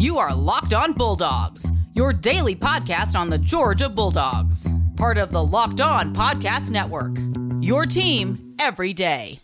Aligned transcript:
You 0.00 0.16
are 0.16 0.34
Locked 0.34 0.72
On 0.72 0.94
Bulldogs, 0.94 1.70
your 1.92 2.14
daily 2.14 2.56
podcast 2.56 3.14
on 3.14 3.28
the 3.28 3.36
Georgia 3.36 3.86
Bulldogs, 3.90 4.66
part 4.96 5.18
of 5.18 5.30
the 5.30 5.44
Locked 5.44 5.82
On 5.82 6.14
Podcast 6.14 6.70
Network. 6.70 7.18
Your 7.62 7.84
team 7.84 8.54
every 8.58 8.94
day. 8.94 9.40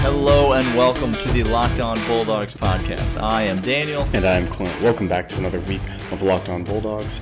Hello 0.00 0.54
and 0.54 0.66
welcome 0.74 1.12
to 1.12 1.32
the 1.32 1.44
Locked 1.44 1.80
On 1.80 2.02
Bulldogs 2.06 2.54
podcast. 2.54 3.20
I 3.22 3.42
am 3.42 3.60
Daniel. 3.60 4.08
And 4.14 4.24
I'm 4.24 4.48
Clint. 4.48 4.80
Welcome 4.80 5.06
back 5.06 5.28
to 5.28 5.36
another 5.36 5.60
week 5.60 5.82
of 6.12 6.22
Locked 6.22 6.48
On 6.48 6.64
Bulldogs, 6.64 7.20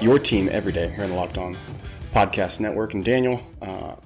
your 0.00 0.20
team 0.20 0.48
every 0.52 0.70
day 0.72 0.88
here 0.90 1.02
in 1.02 1.10
the 1.10 1.16
Locked 1.16 1.36
On 1.38 1.58
Podcast 2.12 2.60
Network. 2.60 2.94
And 2.94 3.04
Daniel, 3.04 3.40
uh, 3.60 3.96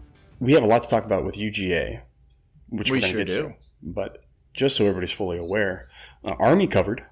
we 0.40 0.54
have 0.54 0.62
a 0.62 0.66
lot 0.66 0.82
to 0.82 0.88
talk 0.88 1.04
about 1.04 1.26
with 1.26 1.34
UGA, 1.34 2.00
which 2.70 2.90
We 2.90 2.96
are 2.96 3.00
going 3.02 3.12
sure 3.12 3.24
get 3.26 3.34
do. 3.34 3.42
to. 3.42 3.54
But 3.82 4.23
just 4.54 4.76
so 4.76 4.84
everybody's 4.84 5.12
fully 5.12 5.36
aware, 5.38 5.88
uh, 6.24 6.34
Army 6.38 6.66
covered. 6.66 7.04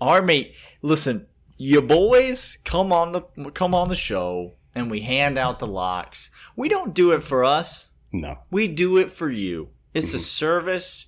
Army, 0.00 0.54
listen, 0.82 1.26
you 1.56 1.80
boys 1.80 2.58
come 2.64 2.92
on 2.92 3.12
the 3.12 3.20
come 3.52 3.74
on 3.74 3.88
the 3.88 3.94
show 3.96 4.54
and 4.74 4.90
we 4.90 5.00
hand 5.00 5.38
out 5.38 5.58
the 5.58 5.66
locks. 5.66 6.30
We 6.56 6.68
don't 6.68 6.92
do 6.94 7.12
it 7.12 7.22
for 7.22 7.44
us. 7.44 7.90
No, 8.12 8.38
We 8.50 8.68
do 8.68 8.96
it 8.98 9.10
for 9.10 9.30
you. 9.30 9.70
It's 9.94 10.08
Mm-hmm. 10.08 10.16
a 10.16 10.20
service 10.20 11.06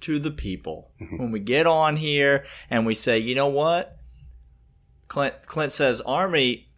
to 0.00 0.18
the 0.18 0.30
people. 0.30 0.90
When 0.98 1.30
we 1.30 1.40
get 1.40 1.66
on 1.66 1.96
here 1.96 2.44
and 2.70 2.84
we 2.86 2.94
say, 2.94 3.18
you 3.18 3.34
know 3.34 3.48
what? 3.48 3.96
Clint 5.08 5.34
Clint 5.46 5.72
says, 5.72 6.00
Army, 6.02 6.68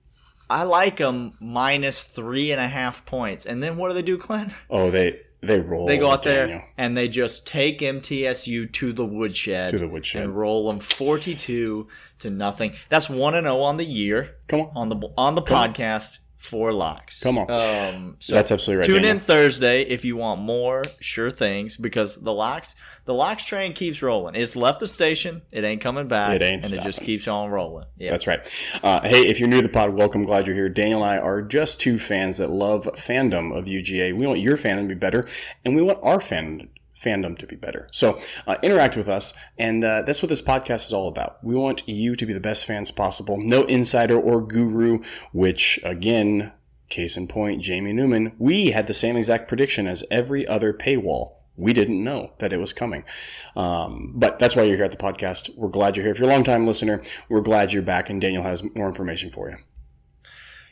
I 0.51 0.63
like 0.63 0.97
them 0.99 1.35
minus 1.41 2.05
three 2.05 2.53
and 2.53 2.61
a 2.61 2.69
half 2.69 3.05
points. 3.05 3.45
And 3.45 3.63
then 3.63 3.77
what 3.77 3.89
do 3.89 3.95
they 3.95 4.03
do, 4.03 4.17
Clint? 4.19 4.53
oh 4.71 4.91
they 4.91 5.21
they 5.41 5.61
roll. 5.61 5.87
They 5.87 5.99
go 5.99 6.11
out 6.11 6.23
there 6.23 6.69
and 6.77 6.97
they 6.97 7.09
just 7.09 7.47
take 7.47 7.79
MTSU 7.81 8.73
to 8.73 8.93
the 8.93 9.05
woodshed, 9.05 9.71
To 9.71 9.79
the 9.79 9.89
woodshed. 9.89 10.23
and 10.25 10.37
roll 10.37 10.69
them 10.69 10.81
forty-two 10.81 11.87
to 12.21 12.31
nothing. 12.31 12.73
That's 12.89 13.09
one 13.09 13.35
and 13.35 13.45
zero 13.45 13.61
on 13.61 13.77
the 13.77 13.85
year 13.85 14.37
Come 14.49 14.61
on, 14.61 14.71
on 14.75 14.89
the 14.89 15.09
on 15.17 15.35
the 15.35 15.43
podcast 15.43 16.19
for 16.39 16.73
locks. 16.73 17.21
Come 17.21 17.37
on. 17.37 17.51
um, 17.51 18.17
so 18.21 18.33
that's 18.33 18.53
absolutely 18.53 18.79
right. 18.79 18.87
tune 18.87 19.03
Daniel. 19.03 19.17
in 19.17 19.21
Thursday 19.21 19.83
if 19.83 20.05
you 20.05 20.17
want 20.17 20.41
more 20.41 20.85
sure 21.01 21.33
things 21.33 21.77
because 21.77 22.17
the 22.17 22.33
locks 22.33 22.77
the 23.07 23.15
locks 23.15 23.45
train 23.45 23.73
keeps 23.73 24.03
rolling. 24.03 24.35
It's 24.37 24.55
left 24.55 24.81
the 24.81 24.87
station, 24.87 25.43
it 25.51 25.65
ain't 25.65 25.81
coming 25.81 26.07
back, 26.07 26.37
It 26.37 26.43
ain't 26.43 26.63
and 26.65 26.73
it 26.75 26.83
just 26.83 27.01
keeps 27.01 27.27
on 27.27 27.51
rolling. 27.51 27.87
Yeah, 27.97 28.13
That's 28.13 28.27
right. 28.27 28.41
Uh, 28.83 29.01
hey, 29.03 29.27
if 29.27 29.41
you're 29.41 29.49
new 29.49 29.63
to 29.63 29.67
the 29.67 29.73
pod, 29.73 29.95
welcome. 29.95 30.25
Glad 30.25 30.47
you're 30.47 30.55
here. 30.55 30.69
Daniel 30.69 31.03
and 31.03 31.11
I 31.11 31.19
are 31.19 31.43
just 31.43 31.81
two 31.81 31.99
fans 31.99 32.39
that 32.39 32.51
love 32.51 32.85
fandom 32.95 33.57
of 33.57 33.65
UGA. 33.65 34.15
We 34.17 34.27
want 34.27 34.41
your 34.41 34.57
fandom 34.57 34.83
to 34.83 34.89
be 34.89 34.95
better, 34.95 35.27
and 35.65 35.75
we 35.75 35.83
want 35.83 35.99
our 36.03 36.21
fan 36.21 36.69
fandom 36.99 37.37
to 37.39 37.47
be 37.47 37.57
better. 37.57 37.89
So 37.93 38.21
uh, 38.47 38.57
interact 38.63 38.97
with 38.97 39.09
us, 39.09 39.35
and 39.59 39.85
uh, 39.85 40.03
that's 40.03 40.23
what 40.23 40.29
this 40.29 40.43
podcast 40.43 40.87
is 40.87 40.93
all 40.93 41.09
about. 41.09 41.43
We 41.43 41.55
want 41.55 41.89
you 41.89 42.17
to 42.17 42.27
be 42.27 42.33
the 42.33 42.41
best 42.41 42.67
fans 42.67 42.91
possible. 42.91 43.39
No 43.39 43.65
insider 43.65 44.19
or 44.19 44.41
guru, 44.41 45.03
which 45.33 45.79
again, 45.85 46.53
case 46.89 47.17
in 47.17 47.29
point, 47.29 47.63
Jamie 47.63 47.93
Newman. 47.93 48.33
We 48.39 48.71
had 48.71 48.87
the 48.87 48.95
same 48.95 49.17
exact 49.17 49.49
prediction 49.49 49.87
as 49.87 50.05
every 50.11 50.47
other 50.47 50.73
paywall 50.73 51.35
we 51.59 51.73
didn't 51.73 52.03
know 52.03 52.31
that 52.39 52.53
it 52.53 52.59
was 52.59 52.73
coming. 52.73 53.05
Um, 53.57 54.13
but 54.15 54.39
that's 54.39 54.55
why 54.55 54.63
you're 54.63 54.77
here 54.77 54.85
at 54.85 54.93
the 54.93 54.97
podcast. 54.97 55.55
We're 55.57 55.69
glad 55.69 55.97
you're 55.97 56.05
here. 56.05 56.13
If 56.13 56.21
you're 56.21 56.29
a 56.29 56.33
long-time 56.33 56.67
listener, 56.67 57.03
we're 57.29 57.41
glad 57.41 57.73
you're 57.73 57.83
back, 57.83 58.09
and 58.09 58.21
Daniel 58.21 58.45
has 58.45 58.63
more 58.77 58.89
information 58.89 59.31
for 59.31 59.51
you. 59.51 59.57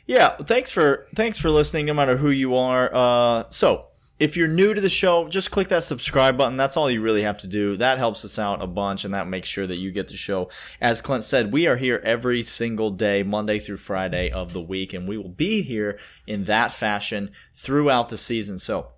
Yeah, 0.05 0.37
thanks 0.37 0.71
for 0.71 1.05
thanks 1.15 1.37
for 1.37 1.49
listening, 1.49 1.85
no 1.87 1.93
matter 1.93 2.15
who 2.15 2.29
you 2.29 2.55
are. 2.55 2.89
Uh, 2.95 3.43
so 3.49 3.87
if 4.19 4.35
you're 4.35 4.47
new 4.47 4.73
to 4.73 4.81
the 4.81 4.89
show, 4.89 5.27
just 5.27 5.51
click 5.51 5.67
that 5.67 5.83
subscribe 5.83 6.37
button. 6.37 6.57
That's 6.57 6.75
all 6.75 6.89
you 6.89 7.01
really 7.01 7.23
have 7.23 7.37
to 7.39 7.47
do. 7.47 7.77
That 7.77 7.97
helps 7.97 8.25
us 8.25 8.39
out 8.39 8.63
a 8.63 8.67
bunch, 8.67 9.05
and 9.05 9.13
that 9.13 9.27
makes 9.27 9.47
sure 9.47 9.67
that 9.67 9.77
you 9.77 9.91
get 9.91 10.07
the 10.07 10.17
show. 10.17 10.49
As 10.81 11.01
Clint 11.01 11.23
said, 11.23 11.53
we 11.53 11.67
are 11.67 11.77
here 11.77 12.01
every 12.03 12.43
single 12.43 12.91
day, 12.91 13.23
Monday 13.23 13.59
through 13.59 13.77
Friday 13.77 14.31
of 14.31 14.53
the 14.53 14.61
week, 14.61 14.93
and 14.93 15.07
we 15.07 15.17
will 15.17 15.29
be 15.29 15.61
here 15.61 15.99
in 16.25 16.45
that 16.45 16.71
fashion 16.71 17.31
throughout 17.53 18.09
the 18.09 18.17
season. 18.17 18.57
So. 18.57 18.89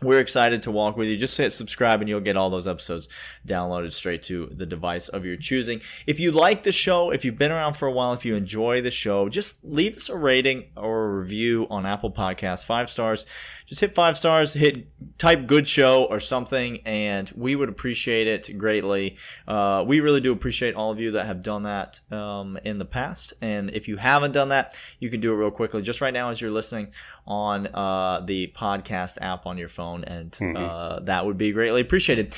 We're 0.00 0.20
excited 0.20 0.62
to 0.62 0.70
walk 0.70 0.96
with 0.96 1.08
you. 1.08 1.16
Just 1.16 1.36
hit 1.36 1.50
subscribe 1.50 2.00
and 2.00 2.08
you'll 2.08 2.20
get 2.20 2.36
all 2.36 2.50
those 2.50 2.68
episodes 2.68 3.08
downloaded 3.44 3.92
straight 3.92 4.22
to 4.24 4.46
the 4.46 4.64
device 4.64 5.08
of 5.08 5.24
your 5.24 5.36
choosing. 5.36 5.82
If 6.06 6.20
you 6.20 6.30
like 6.30 6.62
the 6.62 6.70
show, 6.70 7.10
if 7.10 7.24
you've 7.24 7.36
been 7.36 7.50
around 7.50 7.74
for 7.74 7.88
a 7.88 7.92
while, 7.92 8.12
if 8.12 8.24
you 8.24 8.36
enjoy 8.36 8.80
the 8.80 8.92
show, 8.92 9.28
just 9.28 9.64
leave 9.64 9.96
us 9.96 10.08
a 10.08 10.16
rating 10.16 10.66
or 10.76 11.04
a 11.04 11.18
review 11.18 11.66
on 11.68 11.84
Apple 11.84 12.12
Podcasts. 12.12 12.64
Five 12.64 12.88
stars. 12.88 13.26
Just 13.66 13.80
hit 13.80 13.92
five 13.92 14.16
stars, 14.16 14.54
hit 14.54 14.86
type 15.18 15.46
good 15.46 15.66
show 15.68 16.04
or 16.04 16.20
something, 16.20 16.78
and 16.86 17.30
we 17.36 17.54
would 17.54 17.68
appreciate 17.68 18.26
it 18.26 18.56
greatly. 18.56 19.16
Uh, 19.46 19.84
we 19.86 20.00
really 20.00 20.20
do 20.20 20.32
appreciate 20.32 20.74
all 20.74 20.90
of 20.90 21.00
you 21.00 21.10
that 21.10 21.26
have 21.26 21.42
done 21.42 21.64
that 21.64 22.00
um, 22.10 22.56
in 22.64 22.78
the 22.78 22.86
past. 22.86 23.34
And 23.42 23.68
if 23.70 23.88
you 23.88 23.96
haven't 23.96 24.32
done 24.32 24.48
that, 24.48 24.74
you 25.00 25.10
can 25.10 25.20
do 25.20 25.34
it 25.34 25.36
real 25.36 25.50
quickly. 25.50 25.82
Just 25.82 26.00
right 26.00 26.14
now 26.14 26.30
as 26.30 26.40
you're 26.40 26.50
listening 26.52 26.92
on 27.28 27.66
uh, 27.68 28.22
the 28.24 28.52
podcast 28.56 29.18
app 29.20 29.46
on 29.46 29.58
your 29.58 29.68
phone, 29.68 30.02
and 30.02 30.36
uh, 30.56 30.98
that 31.00 31.26
would 31.26 31.38
be 31.38 31.52
greatly 31.52 31.82
appreciated. 31.82 32.34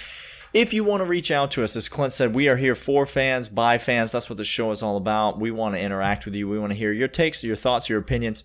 If 0.53 0.75
you 0.75 0.83
want 0.83 1.01
to 1.01 1.05
reach 1.05 1.31
out 1.31 1.53
to 1.53 1.63
us, 1.63 1.77
as 1.77 1.89
Clint 1.89 2.13
said, 2.13 2.35
we 2.35 2.49
are 2.49 2.57
here 2.57 2.75
for 2.75 3.07
fans, 3.07 3.49
by 3.49 3.79
fans. 3.79 4.11
That's 4.11 4.29
what 4.29 4.37
the 4.37 4.45
show 4.45 4.73
is 4.73 4.83
all 4.83 4.97
about. 4.97 5.39
We 5.39 5.53
want 5.53 5.77
to 5.77 5.81
interact 5.81 6.25
with 6.25 6.35
you. 6.35 6.49
We 6.49 6.59
want 6.59 6.73
to 6.73 6.77
hear 6.77 6.93
your 6.93 7.07
takes, 7.07 7.45
your 7.45 7.55
thoughts, 7.55 7.89
your 7.89 8.01
opinions. 8.01 8.43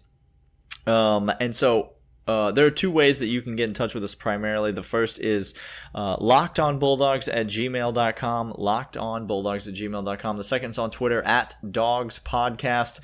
Um, 0.86 1.32
and 1.40 1.56
so 1.56 1.94
uh, 2.28 2.52
there 2.52 2.68
are 2.68 2.72
two 2.72 2.92
ways 2.92 3.20
that 3.22 3.28
you 3.28 3.42
can 3.42 3.56
get 3.56 3.68
in 3.68 3.74
touch 3.74 3.96
with 3.96 4.04
us 4.04 4.14
primarily. 4.14 4.72
The 4.72 4.84
first 4.84 5.20
is 5.20 5.56
uh, 5.96 6.18
lockedonbulldogs 6.18 7.28
at 7.32 7.48
gmail.com, 7.48 8.54
lockedonbulldogs 8.54 9.68
at 9.68 9.74
gmail.com. 9.74 10.38
The 10.38 10.44
second 10.44 10.70
is 10.72 10.78
on 10.78 10.92
Twitter 10.92 11.24
at 11.24 11.56
dogs 11.72 12.20
podcast. 12.24 13.00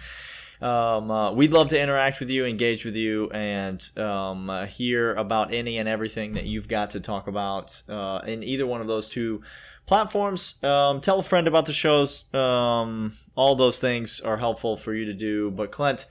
Um, 0.62 1.10
uh, 1.10 1.32
we'd 1.32 1.52
love 1.52 1.70
to 1.70 1.80
interact 1.80 2.20
with 2.20 2.30
you, 2.30 2.46
engage 2.46 2.86
with 2.86 2.96
you, 2.96 3.30
and 3.32 3.90
um, 3.98 4.50
uh, 4.50 4.66
hear 4.68 5.14
about 5.16 5.54
any 5.54 5.78
and 5.78 5.90
everything 5.90 6.34
that 6.34 6.46
you've 6.46 6.68
got 6.68 6.92
to 6.92 7.00
talk 7.00 7.28
about 7.28 7.82
uh, 7.90 8.22
in 8.28 8.44
either 8.44 8.68
one 8.68 8.80
of 8.80 8.88
those 8.88 9.10
two 9.10 9.42
platforms. 9.88 10.64
Um, 10.64 11.02
tell 11.02 11.20
a 11.20 11.24
friend 11.24 11.48
about 11.48 11.66
the 11.66 11.74
shows. 11.74 12.32
Um, 12.34 13.14
all 13.36 13.56
those 13.56 13.80
things 13.80 14.22
are 14.22 14.38
helpful 14.38 14.78
for 14.78 14.94
you 14.94 15.06
to 15.06 15.14
do. 15.14 15.50
But 15.50 15.72
Clint, 15.72 16.06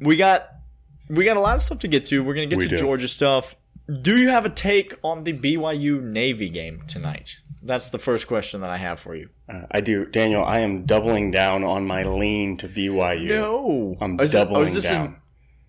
we 0.00 0.16
got 0.16 0.48
we 1.08 1.24
got 1.24 1.36
a 1.36 1.40
lot 1.40 1.56
of 1.56 1.62
stuff 1.62 1.80
to 1.80 1.88
get 1.88 2.04
to. 2.06 2.24
We're 2.24 2.34
gonna 2.34 2.46
get 2.46 2.58
We 2.58 2.68
to 2.68 2.76
do. 2.76 2.78
Georgia 2.78 3.08
stuff. 3.08 3.54
Do 4.02 4.18
you 4.18 4.28
have 4.28 4.44
a 4.44 4.50
take 4.50 4.94
on 5.02 5.24
the 5.24 5.32
BYU 5.32 6.02
Navy 6.02 6.48
game 6.48 6.82
tonight? 6.86 7.38
That's 7.62 7.90
the 7.90 7.98
first 7.98 8.26
question 8.28 8.60
that 8.60 8.70
I 8.70 8.76
have 8.76 9.00
for 9.00 9.14
you. 9.16 9.30
Uh, 9.52 9.62
I 9.70 9.80
do, 9.80 10.06
Daniel. 10.06 10.44
I 10.44 10.60
am 10.60 10.84
doubling 10.86 11.30
down 11.30 11.64
on 11.64 11.86
my 11.86 12.04
lean 12.04 12.56
to 12.58 12.68
BYU. 12.68 13.28
No, 13.28 13.96
I'm 14.00 14.18
Is 14.20 14.32
this- 14.32 14.40
oh, 14.40 14.44
doubling 14.44 14.66
is 14.68 14.74
this 14.74 14.84
down. 14.84 15.06
An, 15.06 15.16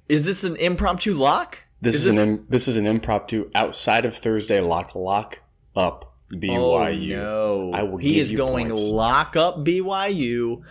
is 0.07 0.25
this 0.25 0.43
an 0.43 0.55
impromptu 0.55 1.13
lock? 1.13 1.59
this 1.81 1.95
is, 1.95 2.07
is 2.07 2.17
an 2.17 2.29
im- 2.29 2.45
this 2.49 2.67
is 2.67 2.75
an 2.75 2.85
impromptu 2.85 3.49
outside 3.55 4.05
of 4.05 4.15
Thursday 4.15 4.59
lock 4.59 4.93
lock 4.95 5.39
up 5.75 6.13
BYU. 6.31 7.17
Oh, 7.17 7.23
no! 7.23 7.71
I 7.73 7.83
will 7.83 7.97
he 7.97 8.19
is 8.19 8.31
going 8.33 8.67
points. 8.67 8.87
lock 8.89 9.35
up 9.35 9.65
BYU. 9.65 10.61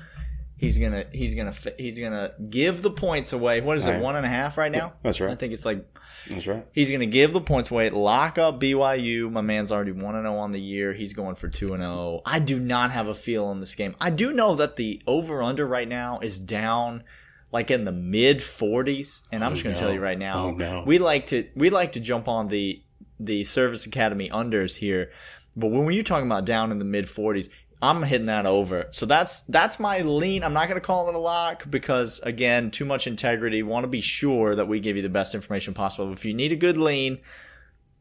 He's 0.57 0.77
gonna 0.79 1.05
he's 1.13 1.35
gonna 1.35 1.55
he's 1.79 1.99
gonna 1.99 2.33
give 2.51 2.83
the 2.83 2.91
points 2.91 3.33
away. 3.33 3.61
What 3.61 3.79
is 3.79 3.87
it? 3.87 3.93
Right. 3.93 4.03
One 4.03 4.17
and 4.17 4.27
a 4.27 4.29
half 4.29 4.59
right 4.59 4.71
now. 4.73 4.95
That's 5.03 5.21
right. 5.21 5.31
I 5.31 5.37
think 5.37 5.53
it's 5.53 5.65
like 5.65 5.85
That's 6.29 6.47
right. 6.47 6.67
He's 6.73 6.89
going 6.89 7.01
to 7.01 7.07
give 7.07 7.33
the 7.33 7.41
points 7.41 7.71
away, 7.71 7.91
lock 7.91 8.39
up 8.39 8.61
BYU. 8.61 9.31
My 9.31 9.41
man's 9.41 9.73
already 9.73 9.93
1 9.93 10.15
0 10.15 10.37
on 10.37 10.53
the 10.53 10.61
year. 10.61 10.93
He's 10.93 11.13
going 11.13 11.35
for 11.35 11.49
2 11.49 11.69
0. 11.69 12.23
I 12.27 12.39
do 12.39 12.59
not 12.59 12.91
have 12.91 13.09
a 13.09 13.15
feel 13.15 13.45
on 13.47 13.61
this 13.61 13.75
game. 13.75 13.95
I 14.01 14.11
do 14.11 14.33
know 14.33 14.55
that 14.57 14.77
the 14.77 15.03
over 15.07 15.43
under 15.43 15.67
right 15.67 15.89
now 15.89 16.21
is 16.21 16.41
down 16.41 17.05
like 17.53 17.71
in 17.71 17.85
the 17.85 17.93
mid 17.93 18.39
40s, 18.39 19.23
and 19.33 19.45
I'm 19.45 19.53
oh, 19.53 19.55
just 19.55 19.65
going 19.65 19.75
to 19.75 19.81
no. 19.81 19.87
tell 19.87 19.95
you 19.95 20.01
right 20.01 20.19
now. 20.19 20.47
Oh, 20.47 20.51
no. 20.51 20.85
We 20.87 20.99
like 20.99 21.29
to 21.29 21.49
we 21.55 21.71
like 21.71 21.93
to 21.93 22.01
jump 22.01 22.29
on 22.29 22.49
the 22.49 22.83
the 23.19 23.45
Service 23.45 23.87
Academy 23.87 24.29
unders 24.31 24.77
here. 24.77 25.11
But 25.57 25.69
when 25.69 25.93
you're 25.93 26.05
talking 26.05 26.27
about 26.27 26.45
down 26.45 26.71
in 26.71 26.79
the 26.79 26.85
mid 26.85 27.07
40s, 27.07 27.49
I'm 27.81 28.03
hitting 28.03 28.27
that 28.27 28.45
over. 28.47 28.89
So 28.91 29.07
that's 29.07 29.43
that's 29.43 29.79
my 29.79 30.01
lean. 30.01 30.43
I'm 30.43 30.53
not 30.53 30.69
going 30.69 30.81
to 30.81 30.85
call 30.87 31.09
it 31.09 31.15
a 31.15 31.19
lock 31.19 31.71
because 31.71 32.19
again, 32.21 32.71
too 32.71 32.85
much 32.85 33.07
integrity. 33.07 33.63
Want 33.63 33.85
to 33.85 33.89
be 33.89 34.01
sure 34.01 34.55
that 34.57 34.67
we 34.67 34.81
give 34.81 34.97
you 34.97 35.03
the 35.03 35.09
best 35.09 35.35
information 35.35 35.75
possible. 35.75 36.13
If 36.13 36.25
you 36.25 36.35
need 36.35 36.51
a 36.51 36.57
good 36.57 36.77
lean, 36.77 37.19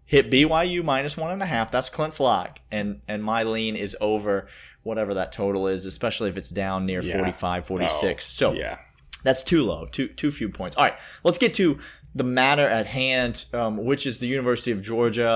hit 0.05 0.31
BYU 0.31 0.83
minus 0.83 1.15
one 1.15 1.31
and 1.31 1.43
a 1.43 1.45
half. 1.45 1.69
That's 1.69 1.89
Clint's 1.89 2.19
lock, 2.19 2.59
and 2.71 3.01
and 3.07 3.23
my 3.23 3.43
lean 3.43 3.75
is 3.75 3.95
over 4.01 4.47
whatever 4.83 5.13
that 5.13 5.31
total 5.31 5.67
is, 5.67 5.85
especially 5.85 6.29
if 6.29 6.37
it's 6.37 6.49
down 6.49 6.85
near 6.85 7.01
Yeah. 7.03 7.17
45, 7.17 7.65
46. 7.65 8.25
Oh, 8.25 8.29
so 8.29 8.53
yeah, 8.53 8.77
that's 9.23 9.43
too 9.43 9.63
low, 9.63 9.85
too 9.85 10.07
too 10.07 10.31
few 10.31 10.49
points. 10.49 10.75
All 10.75 10.85
right, 10.85 10.97
let's 11.23 11.37
get 11.37 11.53
to 11.55 11.77
the 12.15 12.23
matter 12.23 12.67
at 12.67 12.87
hand, 12.87 13.45
um, 13.53 13.77
which 13.77 14.07
is 14.07 14.17
the 14.17 14.27
University 14.27 14.71
of 14.71 14.81
Georgia. 14.81 15.29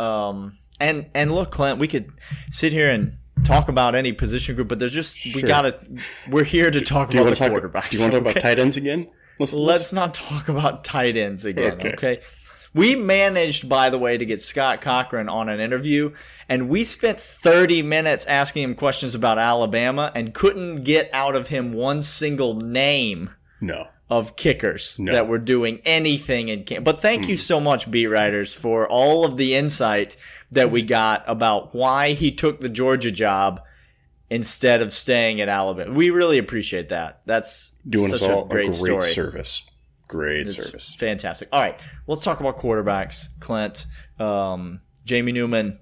Um, 0.00 0.52
and 0.78 1.06
and 1.12 1.32
look, 1.34 1.50
Clint, 1.50 1.80
we 1.80 1.88
could 1.88 2.12
sit 2.50 2.72
here 2.72 2.88
and 2.88 3.16
talk 3.44 3.68
about 3.68 3.94
any 3.94 4.12
position 4.12 4.54
group, 4.54 4.68
but 4.68 4.78
there's 4.78 4.92
just 4.92 5.18
we 5.34 5.42
gotta. 5.42 5.78
We're 6.28 6.44
here 6.44 6.70
to 6.70 6.80
talk 6.80 7.10
do 7.10 7.18
about 7.18 7.38
want 7.38 7.38
the 7.38 7.48
talk? 7.48 7.72
quarterbacks. 7.84 7.90
Do 7.90 7.96
you 7.98 8.02
want 8.02 8.12
to 8.12 8.18
talk 8.20 8.26
okay? 8.26 8.30
about 8.32 8.42
tight 8.42 8.58
ends 8.58 8.76
again? 8.76 9.08
Let's, 9.38 9.54
Let's 9.54 9.92
not 9.92 10.12
talk 10.14 10.48
about 10.48 10.84
tight 10.84 11.16
ends 11.16 11.44
again, 11.44 11.72
Okay. 11.72 11.92
okay? 11.94 12.20
We 12.74 12.94
managed, 12.94 13.68
by 13.68 13.90
the 13.90 13.98
way, 13.98 14.16
to 14.18 14.24
get 14.24 14.40
Scott 14.40 14.80
Cochran 14.80 15.28
on 15.28 15.48
an 15.48 15.58
interview, 15.58 16.12
and 16.48 16.68
we 16.68 16.84
spent 16.84 17.18
30 17.18 17.82
minutes 17.82 18.26
asking 18.26 18.62
him 18.62 18.74
questions 18.76 19.14
about 19.14 19.38
Alabama 19.38 20.12
and 20.14 20.32
couldn't 20.34 20.84
get 20.84 21.10
out 21.12 21.34
of 21.34 21.48
him 21.48 21.72
one 21.72 22.02
single 22.02 22.54
name 22.54 23.30
No. 23.60 23.88
Of 24.10 24.34
kickers 24.36 24.98
No. 24.98 25.12
that 25.12 25.28
were 25.28 25.38
doing 25.38 25.80
anything 25.84 26.48
in 26.48 26.64
camp. 26.64 26.84
But 26.84 27.00
thank 27.00 27.28
you 27.28 27.36
so 27.36 27.60
much, 27.60 27.90
beat 27.90 28.08
writers, 28.08 28.52
for 28.52 28.88
all 28.88 29.24
of 29.24 29.36
the 29.36 29.54
insight 29.54 30.16
that 30.50 30.70
we 30.72 30.82
got 30.82 31.22
about 31.28 31.74
why 31.74 32.12
he 32.14 32.32
took 32.32 32.60
the 32.60 32.68
Georgia 32.68 33.12
job 33.12 33.60
instead 34.28 34.82
of 34.82 34.92
staying 34.92 35.40
at 35.40 35.48
Alabama. 35.48 35.92
We 35.94 36.10
really 36.10 36.38
appreciate 36.38 36.88
that. 36.88 37.20
That's 37.24 37.70
Doing 37.88 38.08
such 38.08 38.22
us 38.22 38.28
all 38.28 38.44
a 38.44 38.48
great, 38.48 38.74
story. 38.74 39.02
service. 39.02 39.62
Great 40.08 40.48
It's 40.48 40.56
service. 40.56 40.94
fantastic. 40.96 41.48
All 41.52 41.60
right, 41.60 41.80
let's 42.08 42.20
talk 42.20 42.40
about 42.40 42.58
quarterbacks. 42.58 43.28
Clint, 43.38 43.86
um, 44.18 44.80
Jamie 45.04 45.30
Newman 45.32 45.78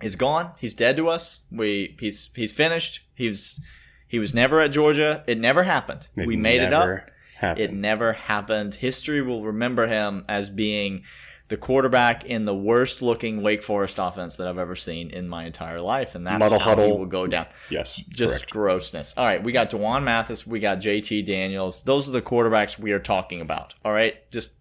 is 0.00 0.14
gone. 0.14 0.52
He's 0.58 0.74
dead 0.74 0.96
to 0.98 1.08
us. 1.08 1.40
We 1.50 1.96
he's 1.98 2.30
he's 2.36 2.52
finished. 2.52 3.00
He's 3.14 3.58
he 4.06 4.20
was 4.20 4.32
never 4.32 4.60
at 4.60 4.70
Georgia. 4.70 5.24
It 5.26 5.38
never 5.38 5.64
happened. 5.64 6.08
It 6.16 6.26
we 6.26 6.36
made 6.36 6.62
it 6.62 6.72
up. 6.72 7.10
Happened. 7.36 7.60
It 7.64 7.72
never 7.72 8.12
happened. 8.12 8.76
History 8.76 9.20
will 9.20 9.42
remember 9.42 9.86
him 9.86 10.24
as 10.28 10.50
being 10.50 11.02
the 11.48 11.56
quarterback 11.56 12.24
in 12.24 12.46
the 12.46 12.54
worst 12.54 13.02
looking 13.02 13.42
Wake 13.42 13.62
Forest 13.62 13.98
offense 13.98 14.36
that 14.36 14.48
I've 14.48 14.58
ever 14.58 14.74
seen 14.74 15.10
in 15.10 15.28
my 15.28 15.44
entire 15.44 15.80
life, 15.80 16.14
and 16.14 16.26
that's 16.26 16.40
Muddle 16.40 16.58
how 16.58 16.76
he 16.76 16.90
will 16.90 17.06
go 17.06 17.26
down 17.26 17.46
yes, 17.68 17.96
just 17.96 18.36
correct. 18.36 18.50
grossness. 18.50 19.14
All 19.16 19.26
right, 19.26 19.42
we 19.42 19.52
got 19.52 19.70
D'Wan 19.70 20.04
Mathis, 20.04 20.46
we 20.46 20.58
got 20.58 20.78
JT 20.78 21.26
Daniels. 21.26 21.82
Those 21.82 22.08
are 22.08 22.12
the 22.12 22.22
quarterbacks 22.22 22.78
we 22.78 22.92
are 22.92 22.98
talking 22.98 23.40
about. 23.40 23.74
All 23.84 23.92
right, 23.92 24.16
just 24.30 24.52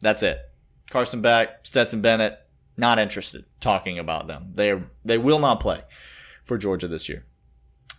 that's 0.00 0.22
it. 0.22 0.38
Carson 0.90 1.20
Beck, 1.20 1.66
Stetson 1.66 2.00
Bennett, 2.00 2.38
not 2.76 2.98
interested 2.98 3.44
talking 3.60 3.98
about 3.98 4.26
them. 4.26 4.52
They 4.54 4.70
are, 4.70 4.90
they 5.04 5.18
will 5.18 5.38
not 5.40 5.60
play 5.60 5.82
for 6.44 6.58
Georgia 6.58 6.86
this 6.88 7.08
year. 7.08 7.26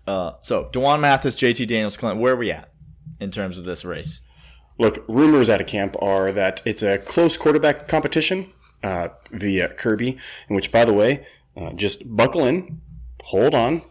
Uh, 0.08 0.34
so 0.42 0.70
D'Wan 0.72 1.02
Mathis, 1.02 1.36
JT 1.36 1.68
Daniels, 1.68 1.98
Clint, 1.98 2.18
where 2.18 2.34
are 2.34 2.38
we 2.38 2.52
at 2.52 2.71
in 3.22 3.32
terms 3.32 3.58
of 3.58 3.64
this 3.64 3.86
race? 3.86 4.22
Look, 4.78 5.06
rumors 5.08 5.50
out 5.50 5.62
of 5.62 5.68
camp 5.68 5.96
are 6.02 6.32
that 6.32 6.62
it's 6.66 6.82
a 6.82 6.98
close 6.98 7.38
quarterback 7.38 7.88
competition 7.88 8.52
uh, 8.84 9.10
via 9.32 9.70
Kirby, 9.70 10.18
in 10.50 10.56
which, 10.56 10.72
by 10.72 10.86
the 10.86 10.94
way, 10.94 11.28
uh, 11.56 11.72
just 11.74 12.16
buckle 12.16 12.46
in, 12.46 12.82
hold 13.26 13.54
on. 13.54 13.82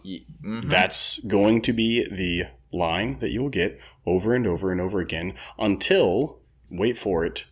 mm-hmm. 0.45 0.69
That's 0.69 1.25
going 1.25 1.63
to 1.63 1.73
be 1.73 2.07
the 2.09 2.47
line 2.73 3.19
that 3.21 3.31
you 3.31 3.43
will 3.43 3.51
get 3.51 3.79
over 4.07 4.35
and 4.35 4.47
over 4.47 4.73
and 4.73 4.81
over 4.81 5.01
again 5.01 5.35
until, 5.59 6.41
wait 6.71 6.99
for 6.99 7.25
it, 7.25 7.45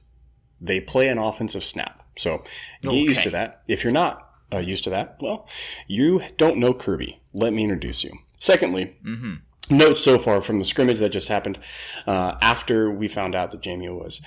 they 0.60 0.80
play 0.80 1.08
an 1.08 1.18
offensive 1.18 1.62
snap. 1.62 2.04
So 2.16 2.42
get 2.82 2.92
used 2.94 3.22
to 3.22 3.30
that. 3.30 3.62
If 3.68 3.84
you're 3.84 3.92
not 3.92 4.32
uh, 4.52 4.58
used 4.58 4.82
to 4.84 4.90
that, 4.90 5.18
well, 5.20 5.46
you 5.86 6.22
don't 6.36 6.56
know 6.58 6.74
Kirby. 6.74 7.20
Let 7.32 7.52
me 7.52 7.62
introduce 7.62 8.02
you. 8.02 8.12
Secondly, 8.40 8.96
notes 9.70 10.00
so 10.00 10.18
far 10.18 10.40
from 10.40 10.58
the 10.58 10.64
scrimmage 10.64 10.98
that 10.98 11.10
just 11.10 11.28
happened 11.28 11.58
uh, 12.06 12.36
after 12.40 12.90
we 12.90 13.08
found 13.08 13.34
out 13.34 13.52
that 13.52 13.60
Jamie 13.60 13.88
was 13.88 14.20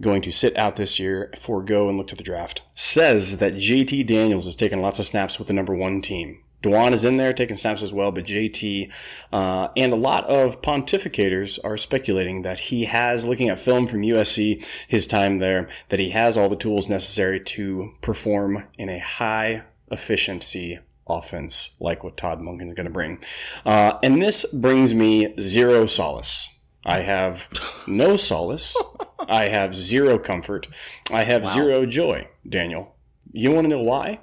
going 0.00 0.22
to 0.22 0.32
sit 0.32 0.56
out 0.56 0.76
this 0.76 0.98
year, 0.98 1.30
forego 1.38 1.88
and 1.88 1.96
look 1.96 2.08
to 2.08 2.16
the 2.16 2.24
draft, 2.24 2.62
says 2.74 3.38
that 3.38 3.54
JT 3.54 4.06
Daniels 4.06 4.44
has 4.44 4.56
taken 4.56 4.82
lots 4.82 4.98
of 4.98 5.04
snaps 5.04 5.38
with 5.38 5.48
the 5.48 5.54
number 5.54 5.74
one 5.74 6.00
team. 6.00 6.40
D'Wan 6.62 6.94
is 6.94 7.04
in 7.04 7.16
there 7.16 7.32
taking 7.34 7.56
snaps 7.56 7.82
as 7.82 7.92
well, 7.92 8.10
but 8.10 8.24
JT 8.24 8.90
uh, 9.32 9.68
and 9.76 9.92
a 9.92 9.96
lot 9.96 10.24
of 10.24 10.62
pontificators 10.62 11.58
are 11.62 11.76
speculating 11.76 12.40
that 12.40 12.58
he 12.58 12.86
has, 12.86 13.26
looking 13.26 13.50
at 13.50 13.58
film 13.58 13.86
from 13.86 14.00
USC, 14.00 14.64
his 14.88 15.06
time 15.06 15.38
there, 15.38 15.68
that 15.90 16.00
he 16.00 16.10
has 16.10 16.38
all 16.38 16.48
the 16.48 16.56
tools 16.56 16.88
necessary 16.88 17.38
to 17.38 17.92
perform 18.00 18.64
in 18.78 18.88
a 18.88 18.98
high 18.98 19.64
efficiency 19.90 20.78
offense 21.06 21.76
like 21.80 22.02
what 22.02 22.16
Todd 22.16 22.40
Monken's 22.40 22.72
going 22.72 22.86
to 22.86 22.92
bring. 22.92 23.18
Uh, 23.64 23.98
and 24.02 24.22
this 24.22 24.44
brings 24.52 24.94
me 24.94 25.34
zero 25.38 25.86
solace. 25.86 26.48
I 26.86 27.00
have 27.00 27.48
no 27.86 28.16
solace. 28.16 28.76
I 29.28 29.48
have 29.48 29.74
zero 29.74 30.18
comfort. 30.18 30.68
I 31.10 31.24
have 31.24 31.46
zero 31.46 31.86
joy, 31.86 32.28
Daniel. 32.48 32.94
You 33.32 33.50
want 33.50 33.66
to 33.66 33.70
know 33.70 33.82
why? 33.82 34.20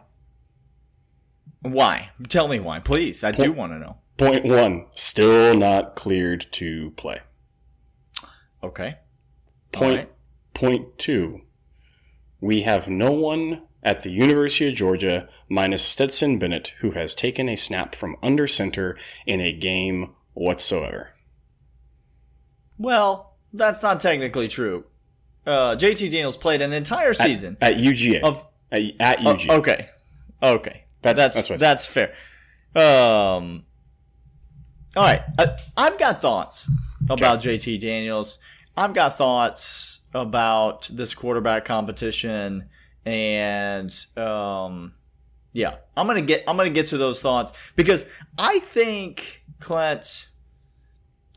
Why? 1.62 2.12
Tell 2.28 2.48
me 2.48 2.60
why, 2.60 2.80
please. 2.80 3.24
I 3.24 3.32
do 3.32 3.52
want 3.52 3.72
to 3.74 3.80
know. 3.80 3.98
Point 4.18 4.46
one, 4.46 4.86
still 4.92 5.56
not 5.56 5.96
cleared 5.96 6.46
to 6.54 6.92
play. 6.92 7.22
Okay. 8.64 8.98
Point, 9.72 9.98
right. 9.98 10.12
point 10.54 11.00
two, 11.00 11.42
we 12.40 12.62
have 12.62 12.88
no 12.88 13.12
one 13.12 13.64
at 13.84 14.04
the 14.04 14.10
University 14.12 14.70
of 14.70 14.76
Georgia 14.76 15.28
minus 15.50 15.84
Stetson 15.84 16.38
Bennett 16.40 16.74
who 16.82 16.92
has 16.92 17.16
taken 17.16 17.50
a 17.50 17.56
snap 17.56 17.96
from 17.96 18.16
under 18.22 18.48
center 18.48 18.98
in 19.26 19.42
a 19.42 19.52
game 19.54 20.12
whatsoever. 20.34 21.10
Well, 22.78 23.36
that's 23.54 23.84
not 23.84 24.00
technically 24.00 24.48
true. 24.48 24.86
Uh, 25.46 25.76
JT 25.76 26.12
Daniels 26.12 26.38
played 26.38 26.62
an 26.62 26.72
entire 26.74 27.14
season 27.14 27.58
At 27.62 27.76
UGA. 27.78 28.22
of 28.22 28.46
at, 28.72 28.84
at 29.00 29.20
Oh, 29.20 29.34
UGA. 29.36 29.50
okay, 29.50 29.90
okay, 30.44 30.84
That's- 31.02 31.36
that's 31.36 31.48
that's 31.48 31.60
that's, 31.62 31.86
fair. 31.88 32.14
Um, 32.76 33.66
all 34.96 35.04
right, 35.04 35.24
I, 35.38 35.58
I've 35.76 35.98
got 36.00 36.22
thoughts 36.22 36.70
about 37.10 37.40
JT 37.40 37.80
Daniels. 37.82 38.38
I've 38.78 38.94
got 38.94 39.18
thoughts 39.18 40.00
about 40.14 40.90
this 40.94 41.14
quarterback 41.16 41.66
competition, 41.66 42.70
and 43.06 43.94
um, 44.18 44.94
yeah, 45.54 45.76
I'm 45.98 46.08
gonna 46.08 46.22
get 46.22 46.44
I'm 46.48 46.58
gonna 46.58 46.70
get 46.70 46.88
to 46.88 46.98
those 46.98 47.22
thoughts 47.22 47.54
because 47.76 48.06
I 48.38 48.60
think 48.60 49.44
Clint 49.60 50.28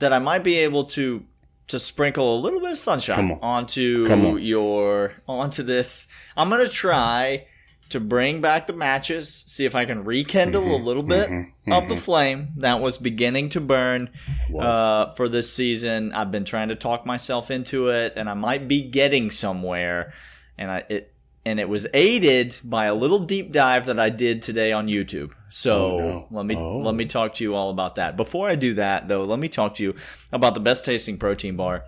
that 0.01 0.13
I 0.13 0.19
might 0.19 0.45
be 0.45 0.57
able 0.59 0.85
to 0.87 1.25
to 1.69 1.79
sprinkle 1.81 2.39
a 2.39 2.41
little 2.41 2.61
bit 2.61 2.73
of 2.73 2.79
sunshine 2.79 3.17
Come 3.17 3.33
on. 3.33 3.39
onto 3.41 4.07
Come 4.07 4.27
on. 4.27 4.43
your 4.43 5.15
onto 5.27 5.63
this. 5.63 6.07
I'm 6.37 6.51
gonna 6.51 6.69
try 6.69 7.47
to 7.91 8.01
bring 8.01 8.41
back 8.41 8.67
the 8.67 8.73
matches, 8.73 9.45
see 9.47 9.65
if 9.67 9.75
I 9.75 9.85
can 9.85 10.05
rekindle 10.05 10.63
Mm-hmm. 10.63 10.83
a 10.83 10.85
little 10.87 11.03
bit 11.03 11.31
of 11.71 11.89
the 11.89 11.97
flame 11.97 12.49
that 12.57 12.81
was 12.81 12.99
beginning 12.99 13.51
to 13.51 13.61
burn 13.61 14.11
uh, 14.59 15.13
for 15.13 15.29
this 15.29 15.53
season. 15.53 16.13
I've 16.13 16.31
been 16.31 16.45
trying 16.45 16.69
to 16.69 16.77
talk 16.77 17.07
myself 17.07 17.51
into 17.51 17.89
it, 17.89 18.15
and 18.17 18.29
I 18.29 18.35
might 18.35 18.69
be 18.69 18.83
getting 18.83 19.31
somewhere. 19.31 20.13
And 20.59 20.71
I 20.71 20.85
it 20.89 21.14
and 21.47 21.61
it 21.61 21.69
was 21.69 21.87
aided 21.93 22.57
by 22.65 22.87
a 22.87 22.95
little 22.95 23.19
deep 23.21 23.53
dive 23.53 23.87
that 23.87 23.99
I 24.01 24.09
did 24.11 24.41
today 24.43 24.73
on 24.73 24.87
YouTube. 24.87 25.33
So 25.51 25.75
Oh, 25.77 25.99
no. 25.99 26.27
let 26.31 26.47
me 26.47 26.57
Oh. 26.57 26.79
let 26.79 26.95
me 26.95 27.05
talk 27.05 27.35
to 27.35 27.45
you 27.45 27.55
all 27.55 27.71
about 27.71 27.95
that. 27.97 28.17
Before 28.17 28.49
I 28.49 28.55
do 28.55 28.75
that, 28.75 29.09
though, 29.09 29.25
let 29.25 29.39
me 29.39 29.49
talk 29.49 29.75
to 29.77 29.83
you 29.83 29.95
about 30.33 30.55
the 30.55 30.61
best 30.61 30.85
tasting 30.85 31.17
protein 31.19 31.57
bar 31.57 31.85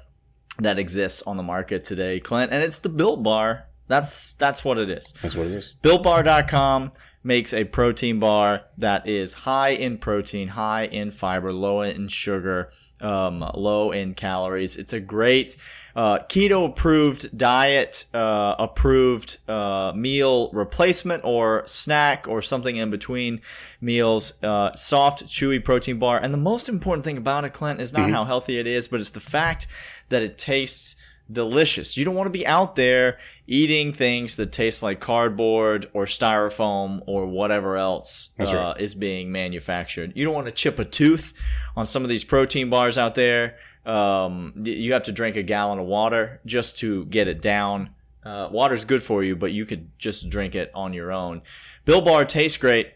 that 0.59 0.79
exists 0.79 1.23
on 1.27 1.37
the 1.37 1.43
market 1.43 1.85
today, 1.85 2.19
Clint, 2.21 2.53
and 2.53 2.63
it's 2.63 2.79
the 2.79 2.89
Built 2.89 3.23
Bar. 3.23 3.65
That's 3.89 4.33
that's 4.35 4.65
what 4.65 4.79
it 4.79 4.91
is. 4.91 5.13
That's 5.23 5.37
what 5.37 5.47
it 5.47 5.53
is. 5.53 5.75
BuiltBar.com 5.83 6.93
makes 7.23 7.53
a 7.53 7.65
protein 7.65 8.19
bar 8.21 8.63
that 8.79 9.09
is 9.09 9.35
high 9.35 9.71
in 9.71 9.99
protein, 9.99 10.49
high 10.49 10.85
in 10.85 11.11
fiber, 11.11 11.53
low 11.53 11.81
in 11.83 12.09
sugar, 12.09 12.71
um, 13.01 13.41
low 13.55 13.91
in 13.91 14.15
calories. 14.15 14.77
It's 14.77 14.93
a 14.93 15.01
great 15.01 15.57
uh, 15.97 16.19
keto 16.29 16.69
approved 16.69 17.37
diet, 17.37 18.05
uh, 18.13 18.55
approved 18.59 19.39
uh, 19.49 19.93
meal 19.97 20.51
replacement 20.53 21.25
or 21.25 21.63
snack 21.67 22.29
or 22.29 22.43
something 22.43 22.77
in 22.77 22.91
between 22.91 23.41
meals. 23.81 24.41
Uh, 24.43 24.77
soft, 24.77 25.25
chewy 25.25 25.65
protein 25.65 25.99
bar. 25.99 26.19
And 26.19 26.35
the 26.35 26.39
most 26.39 26.69
important 26.69 27.05
thing 27.05 27.17
about 27.17 27.47
it, 27.47 27.55
Clint, 27.55 27.81
is 27.81 27.95
not 27.95 28.11
how 28.11 28.25
healthy 28.27 28.59
it 28.59 28.67
is, 28.67 28.89
but 28.89 29.01
it's 29.01 29.13
the 29.13 29.21
fact 29.21 29.67
that 30.11 30.23
it 30.23 30.37
tastes 30.37 30.97
delicious. 31.33 31.97
You 31.97 32.05
don't 32.05 32.15
want 32.15 32.27
to 32.27 32.39
be 32.39 32.47
out 32.47 32.77
there 32.77 33.19
eating 33.47 33.93
things 33.93 34.37
that 34.37 34.53
taste 34.53 34.83
like 34.83 35.01
cardboard 35.01 35.89
or 35.93 36.05
styrofoam 36.05 37.03
or 37.07 37.27
whatever 37.27 37.77
else 37.77 38.29
uh, 38.39 38.45
right. 38.45 38.81
is 38.81 38.95
being 38.95 39.33
manufactured. 39.33 40.13
You 40.15 40.25
don't 40.25 40.35
want 40.35 40.47
to 40.47 40.53
chip 40.53 40.79
a 40.79 40.85
tooth 40.85 41.33
on 41.75 41.87
some 41.87 42.03
of 42.03 42.09
these 42.09 42.23
protein 42.23 42.71
bars 42.71 42.99
out 42.99 43.15
there. 43.15 43.57
Um, 43.87 44.53
you 44.65 44.93
have 44.93 45.05
to 45.05 45.13
drink 45.13 45.37
a 45.37 45.43
gallon 45.43 45.79
of 45.79 45.87
water 45.87 46.41
just 46.45 46.79
to 46.79 47.05
get 47.07 47.29
it 47.29 47.41
down. 47.41 47.91
Uh, 48.25 48.49
water's 48.51 48.85
good 48.85 49.03
for 49.03 49.23
you, 49.23 49.37
but 49.37 49.53
you 49.53 49.65
could 49.65 49.97
just 49.99 50.29
drink 50.29 50.55
it 50.55 50.71
on 50.75 50.93
your 50.93 51.13
own. 51.13 51.43
Built 51.85 52.05
Bar 52.05 52.25
tastes 52.25 52.59
great 52.59 52.93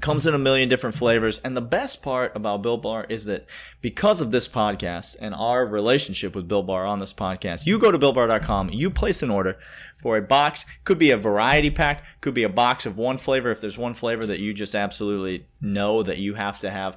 comes 0.00 0.26
in 0.26 0.34
a 0.34 0.38
million 0.38 0.68
different 0.68 0.96
flavors. 0.96 1.38
And 1.40 1.56
the 1.56 1.60
best 1.60 2.02
part 2.02 2.34
about 2.34 2.62
Built 2.62 2.82
Bar 2.82 3.06
is 3.08 3.26
that 3.26 3.46
because 3.80 4.20
of 4.20 4.30
this 4.30 4.48
podcast 4.48 5.16
and 5.20 5.34
our 5.34 5.66
relationship 5.66 6.34
with 6.34 6.48
Built 6.48 6.66
Bar 6.66 6.86
on 6.86 6.98
this 6.98 7.12
podcast, 7.12 7.66
you 7.66 7.78
go 7.78 7.90
to 7.90 7.98
BuiltBar.com, 7.98 8.70
you 8.70 8.90
place 8.90 9.22
an 9.22 9.30
order 9.30 9.58
for 10.02 10.16
a 10.16 10.22
box. 10.22 10.64
Could 10.84 10.98
be 10.98 11.10
a 11.10 11.16
variety 11.16 11.70
pack, 11.70 12.04
could 12.20 12.34
be 12.34 12.44
a 12.44 12.48
box 12.48 12.86
of 12.86 12.96
one 12.96 13.18
flavor 13.18 13.50
if 13.50 13.60
there's 13.60 13.78
one 13.78 13.94
flavor 13.94 14.26
that 14.26 14.40
you 14.40 14.54
just 14.54 14.74
absolutely 14.74 15.46
know 15.60 16.02
that 16.02 16.18
you 16.18 16.34
have 16.34 16.58
to 16.60 16.70
have. 16.70 16.96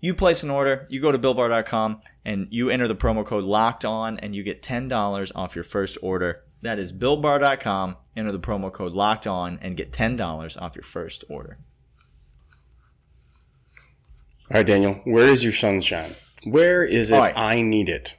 You 0.00 0.14
place 0.14 0.42
an 0.42 0.50
order, 0.50 0.86
you 0.88 1.00
go 1.00 1.10
to 1.10 1.18
builtbar.com 1.18 2.00
and 2.24 2.48
you 2.50 2.70
enter 2.70 2.86
the 2.86 2.94
promo 2.94 3.24
code 3.24 3.44
locked 3.44 3.84
on, 3.84 4.18
and 4.18 4.34
you 4.34 4.42
get 4.42 4.62
$10 4.62 5.32
off 5.34 5.54
your 5.54 5.64
first 5.64 5.98
order 6.02 6.42
That 6.62 6.80
is 6.80 6.92
builtbar.com. 6.92 7.96
Enter 8.16 8.32
the 8.32 8.40
promo 8.40 8.72
code 8.72 8.92
Locked 8.92 9.28
On 9.28 9.58
and 9.62 9.76
get 9.76 9.92
ten 9.92 10.16
dollars 10.16 10.56
off 10.56 10.74
your 10.74 10.82
first 10.82 11.22
order. 11.28 11.58
All 14.50 14.56
right, 14.56 14.66
Daniel, 14.66 14.94
where 15.04 15.28
is 15.28 15.44
your 15.44 15.52
sunshine? 15.52 16.16
Where 16.42 16.84
is 16.84 17.12
it? 17.12 17.18
Right. 17.18 17.36
I 17.36 17.62
need 17.62 17.88
it. 17.88 18.15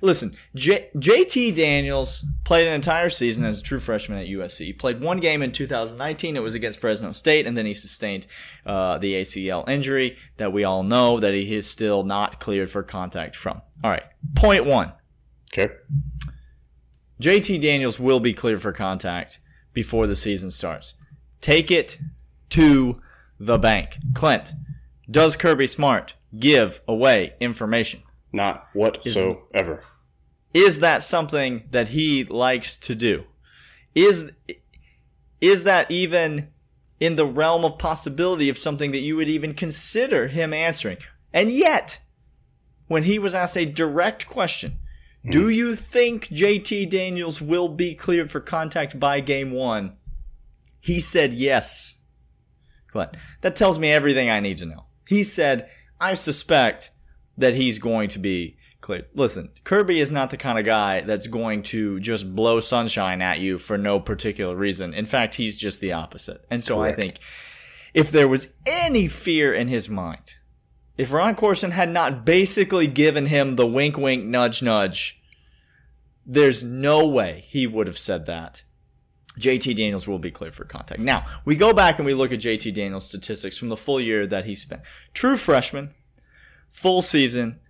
Listen, 0.00 0.36
J- 0.54 0.88
JT 0.96 1.54
Daniels 1.54 2.24
played 2.44 2.66
an 2.66 2.74
entire 2.74 3.10
season 3.10 3.44
as 3.44 3.60
a 3.60 3.62
true 3.62 3.80
freshman 3.80 4.18
at 4.18 4.26
USC. 4.26 4.66
He 4.66 4.72
played 4.72 5.00
one 5.00 5.18
game 5.18 5.42
in 5.42 5.52
2019. 5.52 6.36
It 6.36 6.42
was 6.42 6.54
against 6.54 6.78
Fresno 6.78 7.12
State, 7.12 7.46
and 7.46 7.56
then 7.56 7.66
he 7.66 7.74
sustained 7.74 8.26
uh, 8.64 8.98
the 8.98 9.14
ACL 9.14 9.68
injury 9.68 10.16
that 10.36 10.52
we 10.52 10.64
all 10.64 10.82
know 10.82 11.18
that 11.20 11.34
he 11.34 11.54
is 11.54 11.68
still 11.68 12.04
not 12.04 12.40
cleared 12.40 12.70
for 12.70 12.82
contact 12.82 13.34
from. 13.34 13.60
All 13.82 13.90
right, 13.90 14.04
point 14.34 14.64
one. 14.64 14.92
Okay. 15.52 15.74
JT 17.20 17.60
Daniels 17.60 17.98
will 17.98 18.20
be 18.20 18.32
cleared 18.32 18.62
for 18.62 18.72
contact 18.72 19.40
before 19.72 20.06
the 20.06 20.16
season 20.16 20.50
starts. 20.50 20.94
Take 21.40 21.70
it 21.70 21.98
to 22.50 23.00
the 23.40 23.58
bank. 23.58 23.98
Clint, 24.14 24.52
does 25.10 25.36
Kirby 25.36 25.66
Smart 25.66 26.14
give 26.38 26.80
away 26.86 27.34
information? 27.40 28.02
Not 28.32 28.68
whatsoever. 28.72 29.84
Is 30.54 30.80
that 30.80 31.02
something 31.02 31.64
that 31.70 31.88
he 31.88 32.24
likes 32.24 32.76
to 32.78 32.94
do? 32.94 33.24
Is 33.94 34.30
is 35.40 35.64
that 35.64 35.90
even 35.90 36.48
in 37.00 37.16
the 37.16 37.26
realm 37.26 37.64
of 37.64 37.78
possibility 37.78 38.48
of 38.48 38.58
something 38.58 38.90
that 38.90 39.00
you 39.00 39.16
would 39.16 39.28
even 39.28 39.54
consider 39.54 40.28
him 40.28 40.52
answering? 40.52 40.98
And 41.32 41.50
yet, 41.50 42.00
when 42.88 43.04
he 43.04 43.18
was 43.18 43.34
asked 43.34 43.56
a 43.56 43.64
direct 43.64 44.26
question, 44.26 44.78
hmm. 45.22 45.30
do 45.30 45.48
you 45.48 45.76
think 45.76 46.28
JT 46.28 46.90
Daniels 46.90 47.40
will 47.40 47.68
be 47.68 47.94
cleared 47.94 48.30
for 48.30 48.40
contact 48.40 48.98
by 48.98 49.20
game 49.20 49.52
one? 49.52 49.96
He 50.80 51.00
said 51.00 51.32
yes. 51.32 51.98
But 52.92 53.16
that 53.42 53.54
tells 53.54 53.78
me 53.78 53.92
everything 53.92 54.30
I 54.30 54.40
need 54.40 54.58
to 54.58 54.66
know. 54.66 54.86
He 55.06 55.22
said, 55.22 55.68
I 56.00 56.14
suspect 56.14 56.90
that 57.38 57.54
he's 57.54 57.78
going 57.78 58.10
to 58.10 58.18
be 58.18 58.58
cleared. 58.80 59.06
Listen, 59.14 59.50
Kirby 59.64 60.00
is 60.00 60.10
not 60.10 60.30
the 60.30 60.36
kind 60.36 60.58
of 60.58 60.64
guy 60.64 61.00
that's 61.00 61.26
going 61.26 61.62
to 61.64 61.98
just 62.00 62.34
blow 62.34 62.60
sunshine 62.60 63.22
at 63.22 63.40
you 63.40 63.58
for 63.58 63.78
no 63.78 63.98
particular 64.00 64.54
reason. 64.54 64.92
In 64.92 65.06
fact, 65.06 65.36
he's 65.36 65.56
just 65.56 65.80
the 65.80 65.92
opposite. 65.92 66.44
And 66.50 66.62
so 66.62 66.76
Correct. 66.76 66.92
I 66.92 67.00
think 67.00 67.18
if 67.94 68.10
there 68.10 68.28
was 68.28 68.48
any 68.66 69.08
fear 69.08 69.54
in 69.54 69.68
his 69.68 69.88
mind, 69.88 70.34
if 70.96 71.12
Ron 71.12 71.34
Courson 71.36 71.70
had 71.70 71.88
not 71.88 72.24
basically 72.24 72.86
given 72.86 73.26
him 73.26 73.56
the 73.56 73.66
wink, 73.66 73.96
wink, 73.96 74.24
nudge, 74.24 74.62
nudge, 74.62 75.20
there's 76.26 76.62
no 76.62 77.06
way 77.06 77.44
he 77.46 77.66
would 77.66 77.86
have 77.86 77.98
said 77.98 78.26
that. 78.26 78.62
JT 79.38 79.76
Daniels 79.76 80.08
will 80.08 80.18
be 80.18 80.32
cleared 80.32 80.54
for 80.54 80.64
contact. 80.64 81.00
Now, 81.00 81.24
we 81.44 81.54
go 81.54 81.72
back 81.72 81.98
and 81.98 82.06
we 82.06 82.14
look 82.14 82.32
at 82.32 82.40
JT 82.40 82.74
Daniels' 82.74 83.06
statistics 83.06 83.56
from 83.56 83.68
the 83.68 83.76
full 83.76 84.00
year 84.00 84.26
that 84.26 84.44
he 84.44 84.56
spent. 84.56 84.82
True 85.14 85.36
freshman, 85.36 85.94
full 86.68 87.02
season, 87.02 87.60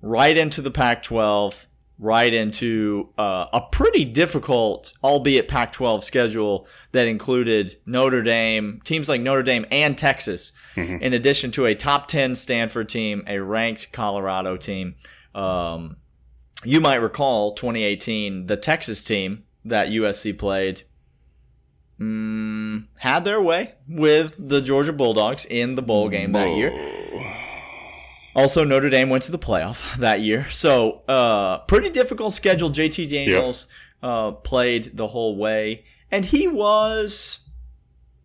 right 0.00 0.36
into 0.36 0.62
the 0.62 0.70
Pac 0.70 1.02
12, 1.02 1.66
right 1.98 2.32
into 2.32 3.08
uh, 3.16 3.46
a 3.52 3.60
pretty 3.60 4.04
difficult, 4.04 4.92
albeit 5.02 5.48
Pac 5.48 5.72
12 5.72 6.04
schedule 6.04 6.66
that 6.92 7.06
included 7.06 7.78
Notre 7.86 8.22
Dame, 8.22 8.80
teams 8.84 9.08
like 9.08 9.20
Notre 9.20 9.42
Dame 9.42 9.66
and 9.70 9.96
Texas, 9.96 10.52
in 11.00 11.12
addition 11.12 11.50
to 11.52 11.66
a 11.66 11.74
top 11.74 12.08
10 12.08 12.34
Stanford 12.34 12.88
team, 12.88 13.22
a 13.26 13.38
ranked 13.38 13.92
Colorado 13.92 14.56
team. 14.56 14.96
Um, 15.34 15.96
you 16.64 16.80
might 16.80 16.96
recall 16.96 17.54
2018, 17.54 18.46
the 18.46 18.56
Texas 18.56 19.04
team 19.04 19.44
that 19.64 19.88
USC 19.88 20.36
played 20.38 20.82
mm, 22.00 22.86
had 22.98 23.24
their 23.24 23.40
way 23.40 23.74
with 23.88 24.36
the 24.38 24.60
Georgia 24.60 24.92
Bulldogs 24.92 25.44
in 25.44 25.74
the 25.74 25.82
bowl 25.82 26.08
game 26.08 26.32
that 26.32 26.56
year. 26.56 27.43
Also, 28.34 28.64
Notre 28.64 28.90
Dame 28.90 29.08
went 29.10 29.24
to 29.24 29.32
the 29.32 29.38
playoff 29.38 29.96
that 29.96 30.20
year. 30.20 30.48
So, 30.48 31.02
uh, 31.08 31.58
pretty 31.58 31.90
difficult 31.90 32.32
schedule. 32.34 32.70
JT 32.70 33.08
Daniels 33.08 33.66
uh, 34.02 34.32
played 34.32 34.96
the 34.96 35.08
whole 35.08 35.36
way, 35.36 35.84
and 36.10 36.24
he 36.24 36.48
was 36.48 37.48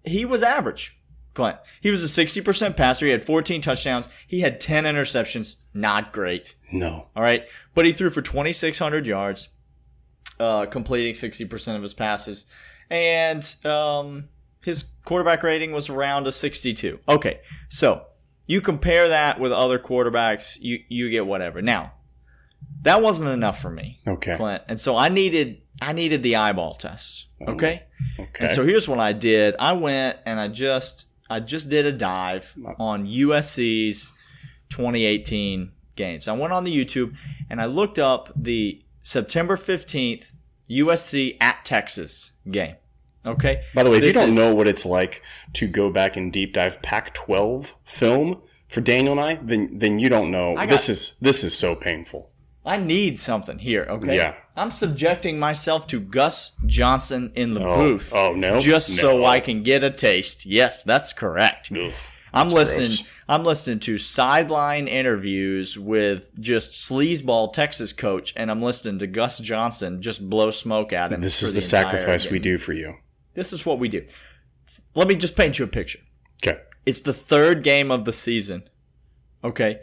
he 0.04 0.26
was 0.26 0.44
average. 0.44 0.96
Clint, 1.36 1.58
he 1.80 1.92
was 1.92 2.04
a 2.04 2.08
sixty 2.08 2.42
percent 2.42 2.76
passer. 2.76 3.06
He 3.06 3.12
had 3.12 3.22
fourteen 3.22 3.62
touchdowns. 3.62 4.10
He 4.28 4.42
had 4.42 4.60
ten 4.60 4.84
interceptions. 4.84 5.56
Not 5.74 6.12
great. 6.12 6.56
No. 6.72 7.08
All 7.16 7.24
right, 7.24 7.46
but 7.76 7.86
he 7.86 7.94
threw 7.94 8.10
for 8.10 8.22
twenty 8.22 8.52
six 8.52 8.80
hundred 8.80 9.06
yards, 9.06 9.50
uh, 10.40 10.66
completing 10.66 11.14
sixty 11.14 11.46
percent 11.46 11.78
of 11.78 11.84
his 11.84 11.94
passes, 11.94 12.46
and 12.90 13.56
um, 13.64 14.28
his 14.66 14.86
quarterback 15.06 15.44
rating 15.44 15.72
was 15.72 15.88
around 15.88 16.28
a 16.28 16.32
sixty 16.32 16.74
two. 16.74 17.00
Okay, 17.08 17.40
so 17.70 18.06
you 18.50 18.62
compare 18.62 19.10
that 19.10 19.40
with 19.40 19.52
other 19.52 19.78
quarterbacks, 19.78 20.58
you 20.60 20.80
you 20.90 21.10
get 21.12 21.26
whatever. 21.28 21.62
Now, 21.62 21.94
that 22.82 23.02
wasn't 23.02 23.30
enough 23.30 23.62
for 23.62 23.70
me, 23.70 24.00
Okay. 24.08 24.36
Clint, 24.36 24.64
and 24.68 24.80
so 24.80 24.98
I 24.98 25.08
needed 25.10 25.62
I 25.82 25.94
needed 25.94 26.24
the 26.24 26.36
eyeball 26.36 26.74
test. 26.74 27.28
Oh, 27.48 27.54
okay, 27.54 27.84
Okay. 28.20 28.46
and 28.48 28.56
so 28.56 28.66
here's 28.66 28.88
what 28.88 29.00
I 29.00 29.14
did. 29.14 29.56
I 29.60 29.74
went 29.74 30.18
and 30.26 30.40
I 30.40 30.48
just 30.48 31.06
I 31.30 31.40
just 31.40 31.70
did 31.70 31.86
a 31.86 31.92
dive 31.92 32.56
on 32.80 33.06
USC's 33.06 34.14
2018 34.70 35.72
games. 35.96 36.28
I 36.28 36.34
went 36.34 36.54
on 36.54 36.64
the 36.64 36.76
YouTube 36.76 37.16
and 37.50 37.62
I 37.62 37.66
looked 37.66 38.00
up 38.00 38.32
the 38.36 38.82
September 39.04 39.56
15th 39.58 40.32
USC 40.70 41.38
at 41.42 41.64
Texas 41.66 42.32
game. 42.50 42.76
Okay. 43.26 43.62
By 43.74 43.84
the 43.84 43.90
way, 43.90 43.98
if 43.98 44.04
This 44.04 44.16
you 44.16 44.22
don't 44.22 44.30
is- 44.30 44.38
know 44.38 44.54
what 44.56 44.68
it's 44.68 44.86
like 44.86 45.22
to 45.54 45.68
go 45.68 45.90
back 45.90 46.16
and 46.18 46.32
deep 46.32 46.54
dive 46.54 46.82
Pac-12 46.82 47.74
film 47.84 48.42
for 48.68 48.82
Daniel 48.82 49.14
and 49.14 49.22
I, 49.22 49.40
then 49.44 49.78
then 49.78 50.00
you 50.00 50.10
don't 50.10 50.32
know. 50.32 50.56
Got- 50.56 50.70
this 50.70 50.90
is 50.90 51.16
this 51.22 51.44
is 51.44 51.58
so 51.58 51.76
painful. 51.76 52.30
I 52.66 52.78
need 52.78 53.18
something 53.18 53.58
here, 53.60 53.86
okay? 53.90 54.16
Yeah. 54.16 54.36
I'm 54.56 54.70
subjecting 54.70 55.40
myself 55.40 55.88
to 55.88 56.00
Gus 56.00 56.52
Johnson 56.66 57.32
in 57.34 57.54
the 57.56 57.64
Oh, 57.64 57.76
booth. 57.78 58.12
oh, 58.14 58.34
no, 58.36 58.60
Just 58.60 58.98
so. 58.98 59.24
I 59.26 59.40
can 59.40 59.64
get 59.64 59.84
a 59.84 59.90
taste. 59.90 60.46
Yes, 60.46 60.84
that's 60.84 61.14
correct. 61.14 61.72
I'm 62.34 62.50
listening 62.50 62.88
gross. 62.88 63.04
I'm 63.28 63.44
listening 63.44 63.80
to 63.82 63.98
sideline 63.98 64.88
interviews 64.88 65.80
with 65.80 66.32
just 66.40 66.72
sleazeball 66.74 67.54
Texas 67.54 67.92
coach 67.94 68.34
and 68.36 68.52
I'm 68.52 68.62
listening 68.62 69.00
to 69.00 69.08
Gus 69.08 69.40
Johnson 69.40 70.02
just 70.02 70.30
blow 70.30 70.52
smoke 70.52 70.94
at 70.94 71.12
him. 71.12 71.22
This 71.22 71.42
is 71.42 71.54
the, 71.54 71.60
entire 71.60 71.90
sacrifice 71.98 72.30
we 72.30 72.38
do 72.40 72.58
for 72.60 72.74
you. 72.74 72.96
This 73.34 73.54
is 73.54 73.66
what 73.66 73.80
we 73.80 73.90
do. 73.90 74.06
Let 74.96 75.08
me 75.08 75.16
just 75.16 75.36
paint 75.36 75.60
you 75.60 75.66
a 75.66 75.68
picture. 75.68 76.00
Okay. 76.44 76.60
It's 76.86 77.02
the 77.02 77.14
third 77.14 77.64
game 77.64 77.92
of 77.92 78.06
the 78.06 78.14
season. 78.14 78.64
Okay. 79.44 79.80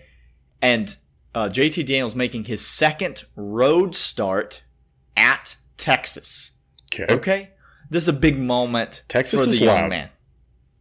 And 0.63 0.97
uh, 1.35 1.49
JT 1.49 1.87
Daniels 1.87 2.15
making 2.15 2.45
his 2.45 2.67
second 2.67 3.25
road 3.37 3.95
start 3.95 4.63
at 5.17 5.57
Texas. 5.77 6.53
Okay. 6.93 7.13
Okay. 7.13 7.51
This 7.91 8.03
is 8.03 8.09
a 8.09 8.13
big 8.13 8.39
moment 8.39 9.03
Texas 9.09 9.41
for 9.41 9.47
the 9.47 9.53
is 9.53 9.61
young 9.61 9.83
loud. 9.83 9.91
man. 9.91 10.09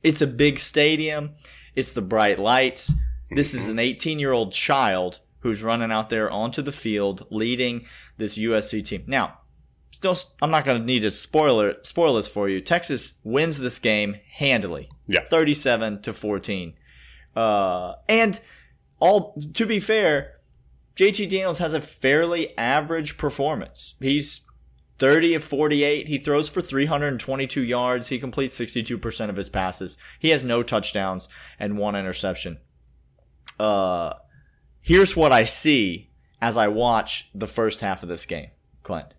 It's 0.01 0.21
a 0.21 0.27
big 0.27 0.59
stadium. 0.59 1.31
It's 1.75 1.93
the 1.93 2.01
bright 2.01 2.39
lights. 2.39 2.91
This 3.31 3.49
Mm-hmm. 3.49 3.57
is 3.59 3.67
an 3.69 3.79
18 3.79 4.19
year 4.19 4.31
old 4.31 4.53
child 4.53 5.19
who's 5.39 5.61
running 5.61 5.91
out 5.91 6.09
there 6.09 6.29
onto 6.31 6.61
the 6.61 6.71
field 6.71 7.27
leading 7.29 7.85
this 8.17 8.37
USC 8.37 8.83
team. 8.85 9.03
Now, 9.07 9.39
still, 9.91 10.17
I'm 10.41 10.51
not 10.51 10.65
going 10.65 10.79
to 10.81 10.85
need 10.85 11.01
to 11.01 11.11
spoiler 11.11 11.75
spoil 11.83 12.15
this 12.15 12.27
for 12.27 12.49
you. 12.49 12.61
Texas 12.61 13.13
wins 13.23 13.59
this 13.59 13.79
game 13.79 14.17
handily, 14.33 14.89
Yeah. 15.07 15.21
37 15.21 16.01
to 16.03 16.13
14. 16.13 16.73
Uh, 17.35 17.93
and 18.07 18.39
all 18.99 19.35
to 19.53 19.65
be 19.65 19.79
fair, 19.79 20.39
JT 20.95 21.29
Daniels 21.29 21.59
has 21.59 21.73
a 21.73 21.81
fairly 21.81 22.57
average 22.57 23.17
performance. 23.17 23.95
He's 23.99 24.41
30 24.97 25.35
of 25.35 25.43
48. 25.43 26.07
He 26.07 26.17
throws 26.17 26.47
for 26.47 26.61
322 26.61 27.61
yards. 27.61 28.07
He 28.07 28.17
completes 28.19 28.57
62% 28.57 29.29
of 29.29 29.35
his 29.35 29.49
passes. 29.49 29.97
He 30.19 30.29
has 30.29 30.43
no 30.43 30.63
touchdowns 30.63 31.27
and 31.59 31.77
one 31.77 31.97
interception. 31.97 32.59
Uh, 33.59 34.13
here's 34.81 35.15
what 35.17 35.31
I 35.33 35.43
see 35.43 36.11
as 36.41 36.55
I 36.55 36.67
watch 36.69 37.29
the 37.35 37.47
first 37.47 37.81
half 37.81 38.03
of 38.03 38.09
this 38.09 38.25
game, 38.25 38.51
Clint. 38.83 39.13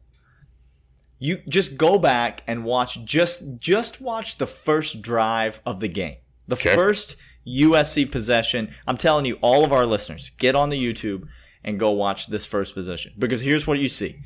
You 1.19 1.39
just 1.49 1.77
go 1.77 1.99
back 1.99 2.43
and 2.47 2.65
watch 2.65 3.05
just 3.05 3.59
just 3.59 4.01
watch 4.01 4.39
the 4.39 4.47
first 4.47 5.01
drive 5.03 5.61
of 5.65 5.81
the 5.81 5.89
game. 5.89 6.17
The 6.47 6.57
Okay. 6.57 6.75
first 6.75 7.17
USC 7.47 8.05
possession. 8.11 8.75
I'm 8.87 8.97
telling 8.97 9.25
you, 9.25 9.39
all 9.41 9.65
of 9.65 9.73
our 9.73 9.87
listeners, 9.87 10.31
get 10.39 10.55
on 10.55 10.69
the 10.69 10.77
YouTube 10.83 11.27
and 11.65 11.79
go 11.81 11.91
watch 11.91 12.27
this 12.27 12.45
first 12.45 12.75
possession. 12.75 13.13
Because 13.19 13.41
here's 13.41 13.67
what 13.67 13.79
you 13.79 13.89
see. 13.89 14.17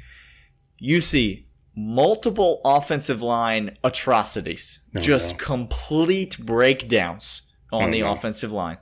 You 0.79 1.01
see 1.01 1.47
multiple 1.77 2.61
offensive 2.65 3.23
line 3.23 3.77
atrocities. 3.85 4.81
Oh, 4.97 5.01
just 5.01 5.39
complete 5.39 6.39
breakdowns 6.39 7.43
on 7.73 7.91
the 7.91 8.01
no. 8.01 8.13
offensive 8.13 8.53
line. 8.53 8.79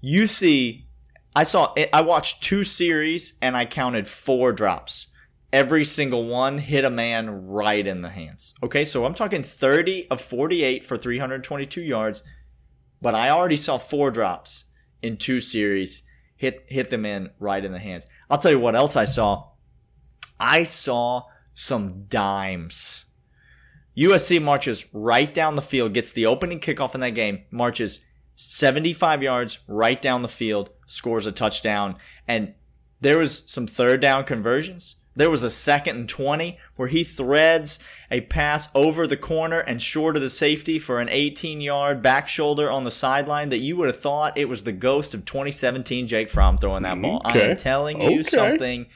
You 0.00 0.26
see 0.26 0.86
I 1.34 1.42
saw 1.42 1.74
I 1.92 2.00
watched 2.02 2.42
two 2.42 2.64
series 2.64 3.34
and 3.40 3.56
I 3.56 3.64
counted 3.66 4.06
four 4.06 4.52
drops. 4.52 5.06
Every 5.56 5.84
single 5.84 6.26
one 6.26 6.58
hit 6.58 6.84
a 6.84 6.90
man 6.90 7.46
right 7.46 7.86
in 7.86 8.02
the 8.02 8.10
hands. 8.10 8.52
Okay, 8.62 8.84
so 8.84 9.06
I'm 9.06 9.14
talking 9.14 9.42
30 9.42 10.06
of 10.10 10.20
48 10.20 10.84
for 10.84 10.98
322 10.98 11.80
yards, 11.80 12.22
but 13.00 13.14
I 13.14 13.30
already 13.30 13.56
saw 13.56 13.78
four 13.78 14.10
drops 14.10 14.64
in 15.00 15.16
two 15.16 15.40
series 15.40 16.02
hit 16.36 16.66
hit 16.68 16.90
them 16.90 17.06
in 17.06 17.30
right 17.38 17.64
in 17.64 17.72
the 17.72 17.78
hands. 17.78 18.06
I'll 18.28 18.36
tell 18.36 18.50
you 18.50 18.60
what 18.60 18.76
else 18.76 18.96
I 18.96 19.06
saw. 19.06 19.52
I 20.38 20.64
saw 20.64 21.22
some 21.54 22.04
dimes. 22.04 23.06
USC 23.96 24.42
marches 24.42 24.84
right 24.92 25.32
down 25.32 25.54
the 25.54 25.62
field, 25.62 25.94
gets 25.94 26.12
the 26.12 26.26
opening 26.26 26.60
kickoff 26.60 26.94
in 26.94 27.00
that 27.00 27.14
game, 27.14 27.44
marches 27.50 28.00
75 28.34 29.22
yards 29.22 29.60
right 29.66 30.02
down 30.02 30.20
the 30.20 30.28
field, 30.28 30.68
scores 30.86 31.26
a 31.26 31.32
touchdown, 31.32 31.94
and 32.28 32.52
there 33.00 33.16
was 33.16 33.42
some 33.46 33.66
third 33.66 34.02
down 34.02 34.24
conversions. 34.24 34.96
There 35.16 35.30
was 35.30 35.42
a 35.42 35.50
second 35.50 35.96
and 35.96 36.08
20 36.08 36.58
where 36.76 36.88
he 36.88 37.02
threads 37.02 37.78
a 38.10 38.20
pass 38.20 38.68
over 38.74 39.06
the 39.06 39.16
corner 39.16 39.60
and 39.60 39.80
short 39.80 40.14
of 40.14 40.22
the 40.22 40.28
safety 40.28 40.78
for 40.78 41.00
an 41.00 41.08
18 41.08 41.62
yard 41.62 42.02
back 42.02 42.28
shoulder 42.28 42.70
on 42.70 42.84
the 42.84 42.90
sideline 42.90 43.48
that 43.48 43.58
you 43.58 43.76
would 43.78 43.86
have 43.88 43.98
thought 43.98 44.36
it 44.36 44.48
was 44.48 44.64
the 44.64 44.72
ghost 44.72 45.14
of 45.14 45.24
2017 45.24 46.06
Jake 46.06 46.28
Fromm 46.28 46.58
throwing 46.58 46.82
that 46.82 47.00
ball. 47.00 47.22
I'm 47.24 47.56
telling 47.56 48.00
you 48.00 48.20
Okay. 48.20 48.22
something. 48.22 48.86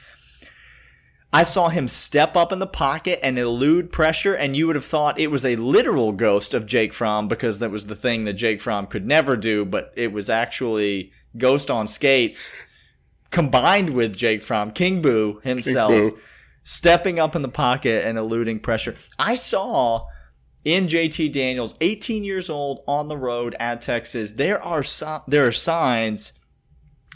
I 1.33 1.43
saw 1.43 1.69
him 1.69 1.87
step 1.87 2.35
up 2.35 2.51
in 2.51 2.59
the 2.59 2.67
pocket 2.67 3.17
and 3.23 3.39
elude 3.39 3.91
pressure, 3.91 4.33
and 4.33 4.55
you 4.55 4.67
would 4.67 4.75
have 4.75 4.83
thought 4.85 5.17
it 5.17 5.27
was 5.31 5.45
a 5.45 5.55
literal 5.55 6.11
ghost 6.11 6.53
of 6.53 6.65
Jake 6.65 6.91
Fromm 6.91 7.29
because 7.29 7.59
that 7.59 7.71
was 7.71 7.87
the 7.87 7.95
thing 7.95 8.25
that 8.25 8.33
Jake 8.33 8.59
Fromm 8.59 8.85
could 8.85 9.07
never 9.07 9.37
do, 9.37 9.63
but 9.63 9.93
it 9.95 10.11
was 10.11 10.29
actually 10.29 11.11
Ghost 11.37 11.71
on 11.71 11.87
skates 11.87 12.53
combined 13.31 13.91
with 13.91 14.15
Jake 14.15 14.43
Fromm, 14.43 14.71
King 14.71 15.01
Boo 15.01 15.39
himself, 15.43 15.91
Boo. 15.91 16.19
stepping 16.63 17.19
up 17.19 17.35
in 17.35 17.41
the 17.41 17.49
pocket 17.49 18.05
and 18.05 18.17
eluding 18.17 18.59
pressure. 18.59 18.95
I 19.17 19.35
saw 19.35 20.05
in 20.63 20.85
JT 20.87 21.33
Daniels, 21.33 21.75
18 21.81 22.23
years 22.23 22.49
old 22.49 22.83
on 22.87 23.07
the 23.07 23.17
road 23.17 23.55
at 23.59 23.81
Texas, 23.81 24.33
there 24.33 24.61
are 24.61 24.83
there 25.27 25.47
are 25.47 25.51
signs 25.51 26.33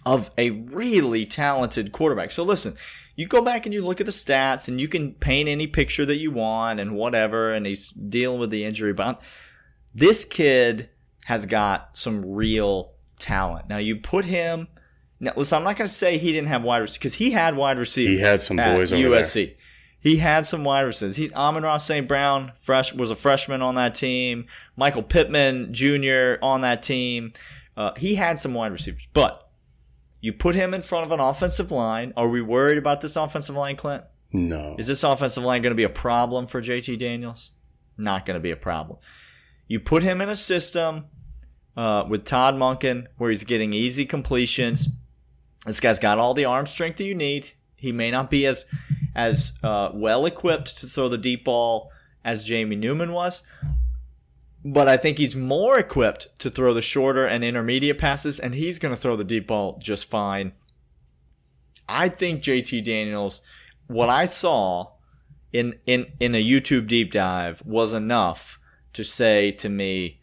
of 0.05 0.31
a 0.37 0.51
really 0.51 1.25
talented 1.25 1.91
quarterback. 1.91 2.31
So 2.31 2.43
listen, 2.43 2.75
you 3.15 3.27
go 3.27 3.41
back 3.41 3.65
and 3.65 3.73
you 3.73 3.83
look 3.83 3.99
at 3.99 4.05
the 4.05 4.11
stats 4.11 4.67
and 4.67 4.79
you 4.79 4.87
can 4.87 5.13
paint 5.13 5.49
any 5.49 5.67
picture 5.67 6.05
that 6.05 6.17
you 6.17 6.31
want 6.31 6.79
and 6.79 6.95
whatever 6.95 7.53
and 7.53 7.65
he's 7.65 7.89
dealing 7.89 8.39
with 8.39 8.49
the 8.49 8.65
injury 8.65 8.93
but 8.93 9.21
this 9.93 10.25
kid 10.25 10.89
has 11.25 11.45
got 11.45 11.97
some 11.97 12.21
real 12.21 12.93
talent. 13.17 13.69
Now 13.69 13.77
you 13.77 13.95
put 13.95 14.25
him 14.25 14.67
now 15.25 15.33
listen, 15.35 15.57
I'm 15.57 15.63
not 15.63 15.75
going 15.75 15.87
to 15.87 15.93
say 15.93 16.17
he 16.17 16.31
didn't 16.31 16.47
have 16.47 16.63
wide 16.63 16.77
receivers 16.77 16.97
because 16.97 17.13
he 17.15 17.31
had 17.31 17.57
wide 17.57 17.77
receivers. 17.77 18.15
He 18.15 18.21
had 18.21 18.41
some 18.41 18.59
at 18.59 18.75
boys 18.75 18.91
there. 18.91 18.99
USC. 18.99 19.55
He 19.99 20.17
had 20.17 20.45
some 20.45 20.63
wide 20.63 20.81
receivers. 20.81 21.15
He 21.15 21.31
Amon-Ra 21.33 21.77
St. 21.77 22.07
Brown 22.07 22.53
fresh 22.57 22.93
was 22.93 23.11
a 23.11 23.15
freshman 23.15 23.61
on 23.61 23.75
that 23.75 23.95
team. 23.95 24.45
Michael 24.77 25.03
Pittman 25.03 25.73
Jr. 25.73 26.35
on 26.41 26.61
that 26.61 26.83
team. 26.83 27.33
Uh, 27.75 27.91
he 27.97 28.15
had 28.15 28.39
some 28.39 28.53
wide 28.53 28.71
receivers, 28.71 29.09
but 29.13 29.49
you 30.21 30.31
put 30.31 30.55
him 30.55 30.73
in 30.73 30.81
front 30.81 31.05
of 31.05 31.11
an 31.11 31.19
offensive 31.19 31.71
line. 31.71 32.13
Are 32.15 32.29
we 32.29 32.41
worried 32.41 32.77
about 32.77 33.01
this 33.01 33.15
offensive 33.15 33.55
line, 33.55 33.75
Clint? 33.75 34.03
No. 34.31 34.75
Is 34.77 34.87
this 34.87 35.03
offensive 35.03 35.43
line 35.43 35.61
going 35.61 35.71
to 35.71 35.75
be 35.75 35.83
a 35.83 35.89
problem 35.89 36.47
for 36.47 36.61
JT 36.61 36.99
Daniels? 36.99 37.51
Not 37.97 38.25
going 38.25 38.35
to 38.35 38.41
be 38.41 38.51
a 38.51 38.55
problem. 38.55 38.99
You 39.67 39.79
put 39.79 40.03
him 40.03 40.21
in 40.21 40.29
a 40.29 40.35
system 40.35 41.05
uh, 41.75 42.05
with 42.07 42.25
Todd 42.25 42.55
Monken 42.55 43.07
where 43.17 43.29
he's 43.29 43.43
getting 43.43 43.73
easy 43.73 44.05
completions. 44.05 44.87
This 45.65 45.79
guy's 45.79 45.99
got 45.99 46.19
all 46.19 46.33
the 46.33 46.45
arm 46.45 46.65
strength 46.65 46.97
that 46.97 47.05
you 47.05 47.15
need. 47.15 47.51
He 47.75 47.91
may 47.91 48.11
not 48.11 48.29
be 48.29 48.45
as 48.45 48.65
as 49.15 49.53
uh, 49.63 49.89
well 49.93 50.25
equipped 50.25 50.77
to 50.79 50.87
throw 50.87 51.09
the 51.09 51.17
deep 51.17 51.45
ball 51.45 51.91
as 52.23 52.43
Jamie 52.43 52.75
Newman 52.75 53.11
was, 53.11 53.43
but 54.63 54.87
I 54.87 54.97
think 54.97 55.17
he's 55.17 55.35
more 55.35 55.79
equipped 55.79 56.27
to 56.39 56.49
throw 56.49 56.73
the 56.73 56.81
shorter 56.81 57.25
and 57.25 57.43
intermediate 57.43 57.97
passes, 57.97 58.39
and 58.39 58.55
he's 58.55 58.79
going 58.79 58.93
to 58.93 58.99
throw 58.99 59.15
the 59.15 59.23
deep 59.23 59.47
ball 59.47 59.77
just 59.81 60.09
fine. 60.09 60.53
I 61.87 62.09
think 62.09 62.41
JT 62.41 62.83
Daniels, 62.83 63.41
what 63.87 64.09
I 64.09 64.25
saw 64.25 64.93
in 65.53 65.77
in 65.85 66.11
in 66.19 66.35
a 66.35 66.43
YouTube 66.43 66.87
deep 66.87 67.11
dive 67.11 67.61
was 67.65 67.93
enough 67.93 68.59
to 68.93 69.03
say 69.03 69.51
to 69.51 69.69
me, 69.69 70.19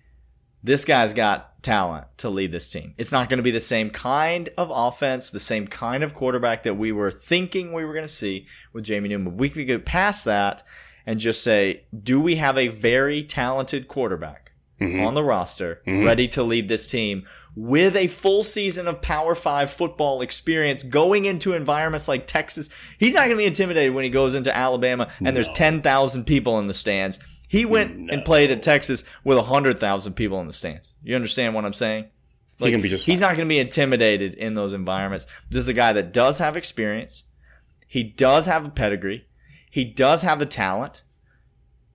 this 0.62 0.84
guy's 0.84 1.12
got 1.12 1.62
talent 1.62 2.06
to 2.18 2.28
lead 2.28 2.52
this 2.52 2.70
team. 2.70 2.94
It's 2.98 3.12
not 3.12 3.28
going 3.28 3.38
to 3.38 3.42
be 3.42 3.50
the 3.50 3.60
same 3.60 3.90
kind 3.90 4.48
of 4.56 4.70
offense, 4.74 5.30
the 5.30 5.40
same 5.40 5.66
kind 5.66 6.02
of 6.02 6.14
quarterback 6.14 6.64
that 6.64 6.76
we 6.76 6.92
were 6.92 7.10
thinking 7.10 7.72
we 7.72 7.84
were 7.84 7.92
going 7.92 8.04
to 8.04 8.12
see 8.12 8.46
with 8.72 8.84
Jamie 8.84 9.08
Newman. 9.08 9.36
We 9.36 9.48
could 9.48 9.66
get 9.66 9.84
past 9.84 10.24
that 10.24 10.62
and 11.06 11.18
just 11.20 11.42
say, 11.42 11.84
do 12.02 12.20
we 12.20 12.36
have 12.36 12.58
a 12.58 12.68
very 12.68 13.22
talented 13.22 13.88
quarterback 13.88 14.52
mm-hmm. 14.80 15.04
on 15.04 15.14
the 15.14 15.22
roster 15.22 15.82
mm-hmm. 15.86 16.04
ready 16.04 16.28
to 16.28 16.42
lead 16.42 16.68
this 16.68 16.86
team 16.86 17.26
with 17.54 17.96
a 17.96 18.06
full 18.06 18.42
season 18.42 18.88
of 18.88 19.02
Power 19.02 19.34
Five 19.34 19.70
football 19.70 20.22
experience 20.22 20.82
going 20.82 21.24
into 21.24 21.52
environments 21.52 22.08
like 22.08 22.26
Texas? 22.26 22.68
He's 22.98 23.14
not 23.14 23.24
going 23.24 23.32
to 23.32 23.36
be 23.36 23.46
intimidated 23.46 23.94
when 23.94 24.04
he 24.04 24.10
goes 24.10 24.34
into 24.34 24.56
Alabama 24.56 25.10
and 25.20 25.36
there's 25.36 25.48
10,000 25.48 26.24
people 26.24 26.58
in 26.58 26.66
the 26.66 26.74
stands. 26.74 27.18
He 27.52 27.66
went 27.66 28.10
and 28.10 28.24
played 28.24 28.50
at 28.50 28.62
Texas 28.62 29.04
with 29.24 29.36
100,000 29.36 30.14
people 30.14 30.40
in 30.40 30.46
the 30.46 30.54
stands. 30.54 30.94
You 31.02 31.14
understand 31.14 31.54
what 31.54 31.66
I'm 31.66 31.74
saying? 31.74 32.06
He 32.58 32.70
can 32.70 32.80
be 32.80 32.88
just 32.88 33.04
He's 33.04 33.20
fine. 33.20 33.28
not 33.28 33.36
going 33.36 33.46
to 33.46 33.52
be 33.52 33.58
intimidated 33.58 34.32
in 34.32 34.54
those 34.54 34.72
environments. 34.72 35.26
This 35.50 35.64
is 35.64 35.68
a 35.68 35.74
guy 35.74 35.92
that 35.92 36.14
does 36.14 36.38
have 36.38 36.56
experience. 36.56 37.24
He 37.86 38.04
does 38.04 38.46
have 38.46 38.66
a 38.66 38.70
pedigree. 38.70 39.26
He 39.70 39.84
does 39.84 40.22
have 40.22 40.38
the 40.38 40.46
talent. 40.46 41.02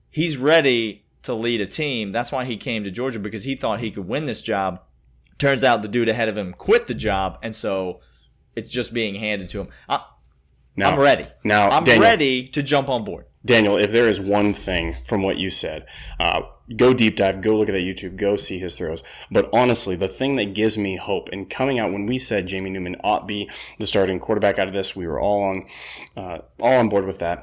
He's 0.08 0.36
ready 0.36 1.04
to 1.24 1.34
lead 1.34 1.60
a 1.60 1.66
team. 1.66 2.12
That's 2.12 2.30
why 2.30 2.44
he 2.44 2.56
came 2.56 2.84
to 2.84 2.92
Georgia 2.92 3.18
because 3.18 3.42
he 3.42 3.56
thought 3.56 3.80
he 3.80 3.90
could 3.90 4.06
win 4.06 4.26
this 4.26 4.42
job. 4.42 4.80
Turns 5.38 5.64
out 5.64 5.82
the 5.82 5.88
dude 5.88 6.08
ahead 6.08 6.28
of 6.28 6.38
him 6.38 6.52
quit 6.52 6.86
the 6.86 6.94
job, 6.94 7.36
and 7.42 7.52
so 7.52 7.98
it's 8.54 8.68
just 8.68 8.94
being 8.94 9.16
handed 9.16 9.48
to 9.48 9.62
him. 9.62 9.68
I, 9.88 10.04
Now, 10.76 10.92
I'm 10.92 11.00
ready. 11.00 11.26
Now, 11.42 11.68
I'm 11.68 11.82
Daniel, 11.82 12.04
ready 12.04 12.46
to 12.50 12.62
jump 12.62 12.88
on 12.88 13.02
board. 13.02 13.24
Daniel, 13.48 13.76
if 13.76 13.90
there 13.90 14.08
is 14.08 14.20
one 14.20 14.54
thing 14.54 14.96
from 15.04 15.22
what 15.22 15.38
you 15.38 15.50
said, 15.50 15.86
uh, 16.20 16.42
go 16.76 16.92
deep 16.92 17.16
dive, 17.16 17.40
go 17.40 17.56
look 17.56 17.68
at 17.68 17.72
that 17.72 17.78
YouTube, 17.78 18.16
go 18.16 18.36
see 18.36 18.58
his 18.58 18.76
throws. 18.76 19.02
But 19.30 19.48
honestly, 19.52 19.96
the 19.96 20.06
thing 20.06 20.36
that 20.36 20.54
gives 20.54 20.76
me 20.76 20.96
hope 20.96 21.30
in 21.30 21.46
coming 21.46 21.78
out 21.78 21.90
when 21.90 22.06
we 22.06 22.18
said 22.18 22.46
Jamie 22.46 22.70
Newman 22.70 22.96
ought 23.02 23.20
to 23.20 23.26
be 23.26 23.50
the 23.78 23.86
starting 23.86 24.20
quarterback 24.20 24.58
out 24.58 24.68
of 24.68 24.74
this, 24.74 24.94
we 24.94 25.06
were 25.06 25.18
all 25.18 25.42
on, 25.42 25.66
uh, 26.16 26.38
all 26.60 26.74
on 26.78 26.88
board 26.90 27.06
with 27.06 27.18
that. 27.20 27.42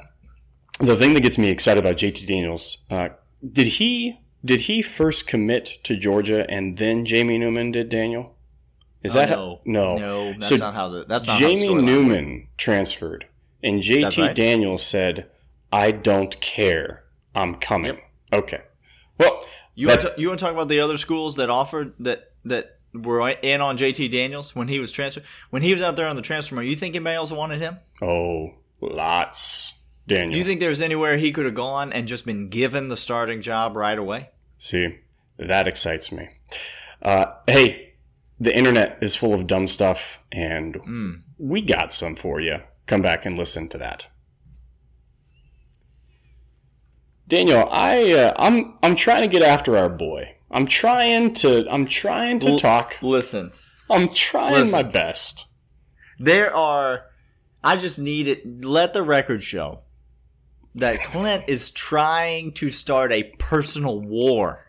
The 0.79 0.95
thing 0.95 1.13
that 1.15 1.21
gets 1.23 1.37
me 1.37 1.49
excited 1.49 1.83
about 1.83 1.97
JT 1.97 2.27
Daniels, 2.27 2.77
uh, 2.89 3.09
did 3.51 3.67
he 3.67 4.19
did 4.43 4.61
he 4.61 4.83
first 4.83 5.25
commit 5.25 5.79
to 5.83 5.97
Georgia 5.97 6.45
and 6.49 6.77
then 6.77 7.03
Jamie 7.03 7.39
Newman 7.39 7.71
did 7.71 7.89
Daniel? 7.89 8.35
Is 9.03 9.13
that 9.13 9.29
how, 9.29 9.61
no 9.65 9.93
Oh, 9.93 9.97
no? 9.97 10.31
That's 10.33 10.49
So 10.49 10.57
not 10.57 10.75
how 10.75 10.89
the 10.89 11.03
that's 11.05 11.25
not 11.25 11.39
Jamie 11.39 11.67
how 11.67 11.73
the 11.75 11.81
storyline 11.81 11.85
Newman 11.85 12.47
transferred, 12.57 13.25
and 13.63 13.81
JT 13.81 14.21
right. 14.21 14.35
Daniels 14.35 14.83
said, 14.85 15.29
"I 15.75 15.91
don't 15.91 16.39
care. 16.41 17.03
I'm 17.33 17.55
coming." 17.55 17.99
Okay. 18.31 18.61
Well, 19.19 19.45
You 19.75 19.88
that- 19.88 20.03
want 20.03 20.15
to, 20.15 20.21
you 20.21 20.27
want 20.29 20.39
to 20.39 20.45
talk 20.45 20.53
about 20.53 20.69
the 20.69 20.79
other 20.79 20.97
schools 20.97 21.35
that 21.35 21.49
offered 21.49 21.93
that 21.99 22.31
that 22.45 22.79
were 22.93 23.29
in 23.29 23.59
on 23.61 23.77
JT 23.77 24.07
Daniels 24.09 24.55
when 24.55 24.67
he 24.69 24.79
was 24.79 24.91
transferred 24.91 25.23
when 25.49 25.61
he 25.61 25.73
was 25.73 25.81
out 25.81 25.95
there 25.97 26.07
on 26.07 26.15
the 26.15 26.21
transfer 26.21 26.55
market? 26.55 26.69
You 26.69 26.75
think 26.75 26.95
anybody 26.95 27.15
else 27.15 27.31
wanted 27.31 27.59
him? 27.61 27.77
oh, 28.01 28.55
lots. 28.81 29.73
Daniel, 30.07 30.38
You 30.38 30.43
think 30.43 30.59
there's 30.59 30.81
anywhere 30.83 31.17
he 31.17 31.31
could 31.31 31.45
have 31.45 31.55
gone 31.55 31.91
and 31.91 32.07
just 32.07 32.25
been 32.27 32.47
given 32.49 32.89
the 32.89 32.97
starting 32.97 33.41
job 33.41 33.75
right 33.75 33.97
away? 33.97 34.29
see, 34.57 34.99
that 35.38 35.67
excites 35.67 36.11
me. 36.11 36.29
Uh, 37.01 37.25
hey, 37.47 37.93
the 38.39 38.55
internet 38.55 38.97
is 39.01 39.15
full 39.15 39.33
of 39.33 39.47
dumb 39.47 39.67
stuff, 39.67 40.19
and 40.31 40.75
Hmm. 40.75 41.11
we 41.39 41.61
got 41.61 41.91
some 41.91 42.15
for 42.15 42.39
you. 42.39 42.59
Come 42.85 43.01
back 43.01 43.25
and 43.25 43.35
listen 43.38 43.67
to 43.69 43.77
that. 43.79 44.07
Daniel, 47.27 47.67
I 47.71 48.11
uh, 48.13 48.33
I'm 48.38 48.75
I'm 48.83 48.95
trying 48.95 49.21
to 49.21 49.27
get 49.27 49.41
after 49.41 49.75
our 49.77 49.89
boy. 49.89 50.35
I'm 50.51 50.67
trying 50.67 51.33
to 51.35 51.65
I'm 51.69 51.85
trying 51.85 52.39
to 52.39 52.49
L- 52.51 52.57
talk. 52.59 52.95
Listen, 53.01 53.51
I'm 53.89 54.13
trying 54.13 54.53
Listen. 54.53 54.71
my 54.71 54.83
best. 54.83 55.45
there 56.19 56.55
are. 56.55 57.05
I 57.63 57.77
just 57.77 57.97
need 57.97 58.27
it. 58.27 58.63
Let 58.63 58.93
the 58.93 59.01
record 59.01 59.41
show 59.43 59.79
that 60.75 60.99
Clint 61.03 61.45
is 61.47 61.71
trying 61.71 62.51
to 62.53 62.69
start 62.69 63.11
a 63.11 63.23
personal 63.39 63.99
war 63.99 64.59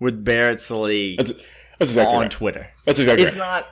with 0.00 0.24
Barrett 0.24 0.60
Sallee 0.60 1.16
That's 1.16 1.32
that's 1.78 1.90
exactly 1.90 2.14
on 2.16 2.22
right. 2.22 2.30
Twitter. 2.30 2.68
That's 2.86 2.98
exactly 3.00 3.24
It's 3.26 3.36
right. 3.36 3.38
not. 3.38 3.66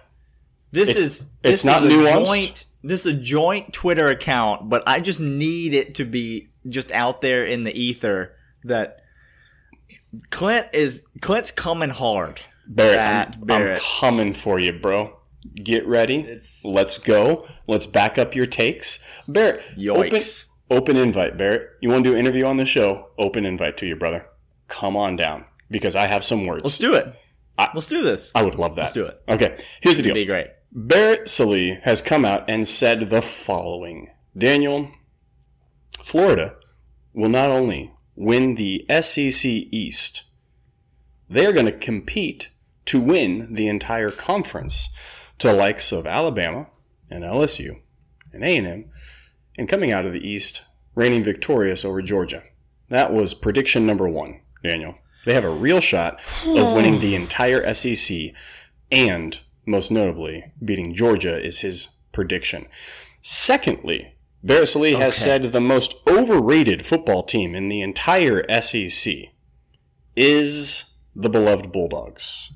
This 0.73 0.89
It's- 0.91 1.05
is. 1.07 1.21
it's 1.43 1.63
this 1.63 1.65
not 1.65 1.85
is 1.87 1.93
nuanced. 1.93 2.27
Joint, 2.27 2.65
this 2.85 3.07
is 3.07 3.15
a 3.15 3.17
joint 3.19 3.73
Twitter 3.73 4.09
account, 4.09 4.69
but 4.69 4.83
I 4.87 5.01
just 5.01 5.21
need 5.21 5.75
it 5.75 5.95
to 5.97 6.05
be 6.05 6.51
just 6.69 6.93
out 6.93 7.21
there 7.21 7.43
in 7.45 7.65
the 7.65 7.73
ether 7.79 8.37
that 8.65 8.99
Clint 10.31 10.69
is 10.73 11.05
Clint's 11.21 11.51
coming 11.51 11.91
hard. 11.91 12.41
Barrett, 12.67 13.37
I'm, 13.43 13.51
I'm 13.51 13.79
coming 14.01 14.33
for 14.33 14.59
you, 14.59 14.73
bro. 14.73 15.19
Get 15.55 15.87
ready. 15.87 16.21
It's- 16.21 16.61
Let's 16.65 16.99
go. 16.99 17.47
Let's 17.67 17.87
back 17.87 18.17
up 18.19 18.35
your 18.35 18.47
takes. 18.47 19.05
Barrett, 19.29 19.63
open, 19.91 20.11
Yikes. 20.11 20.45
Open 20.71 20.97
invite, 20.97 21.37
Barrett. 21.37 21.69
You 21.83 21.91
want 21.91 22.05
to 22.05 22.11
do 22.11 22.15
an 22.15 22.21
interview 22.21 22.47
on 22.47 22.57
the 22.57 22.65
show? 22.65 23.09
Open 23.19 23.45
invite 23.45 23.77
to 23.79 23.87
you, 23.87 23.97
brother. 23.97 24.27
Come 24.69 24.97
on 24.97 25.17
down 25.17 25.45
because 25.71 25.95
I 25.95 26.07
have 26.07 26.25
some 26.25 26.47
words. 26.47 26.65
Let's 26.65 26.79
do 26.79 26.95
it. 26.95 27.13
I- 27.59 27.69
Let's 27.75 27.87
do 27.89 28.03
this. 28.03 28.33
I 28.35 28.43
would 28.43 28.55
love 28.55 28.77
that. 28.77 28.83
Let's 28.83 28.95
do 28.95 29.05
it. 29.07 29.21
Okay, 29.29 29.63
here's 29.81 29.99
the 29.99 30.03
deal. 30.05 30.17
It'd 30.17 30.27
be 30.27 30.31
great. 30.31 30.47
Barrett 30.77 31.29
Sallee 31.29 31.79
has 31.85 32.03
come 32.03 32.25
out 32.25 32.51
and 32.51 32.67
said 32.67 33.09
the 33.09 33.23
following 33.23 34.11
Daniel, 34.37 34.91
Florida 36.03 36.57
will 37.13 37.29
not 37.29 37.49
only 37.49 37.93
win 38.17 38.57
the 38.57 38.85
SEC 39.01 39.45
East, 39.45 40.25
they 41.31 41.47
are 41.47 41.53
going 41.53 41.67
to 41.67 41.73
compete 41.73 42.51
to 42.87 43.01
win 43.01 43.55
the 43.55 43.69
entire 43.69 44.11
conference 44.11 44.89
to 45.39 45.47
the 45.47 45.53
likes 45.53 45.93
of 45.93 46.09
Alabama 46.09 46.67
and 47.09 47.23
LSU 47.23 47.81
and 48.33 48.43
A&M, 48.43 48.87
and 49.57 49.69
coming 49.69 49.93
out 49.93 50.05
of 50.05 50.13
the 50.13 50.29
East, 50.29 50.63
reigning 50.97 51.23
victorious 51.23 51.85
over 51.85 52.03
Georgia. 52.03 52.43
That 52.89 53.13
was 53.13 53.33
prediction 53.33 53.87
number 53.87 54.09
one, 54.09 54.41
Daniel. 54.65 54.97
They 55.25 55.35
have 55.35 55.45
a 55.45 55.51
real 55.51 55.79
shot 55.79 56.15
of 56.45 56.69
hmm. 56.69 56.75
winning 56.75 56.99
the 56.99 57.15
entire 57.15 57.73
SEC 57.75 58.33
and 58.91 59.39
most 59.67 59.91
notably, 59.91 60.45
beating 60.65 60.95
Georgia 60.95 61.43
is 61.43 61.61
his 61.61 61.89
prediction. 62.13 62.67
Secondly, 63.23 64.15
Barrett 64.43 64.69
Sallee 64.69 64.95
has 64.95 65.17
said 65.17 65.43
the 65.53 65.61
most 65.61 65.95
overrated 66.07 66.85
football 66.85 67.23
team 67.23 67.55
in 67.55 67.69
the 67.69 67.81
entire 67.81 68.45
SEC 68.61 69.15
is 70.17 70.85
the 71.17 71.29
beloved 71.31 71.73
Bulldogs. 71.73 72.53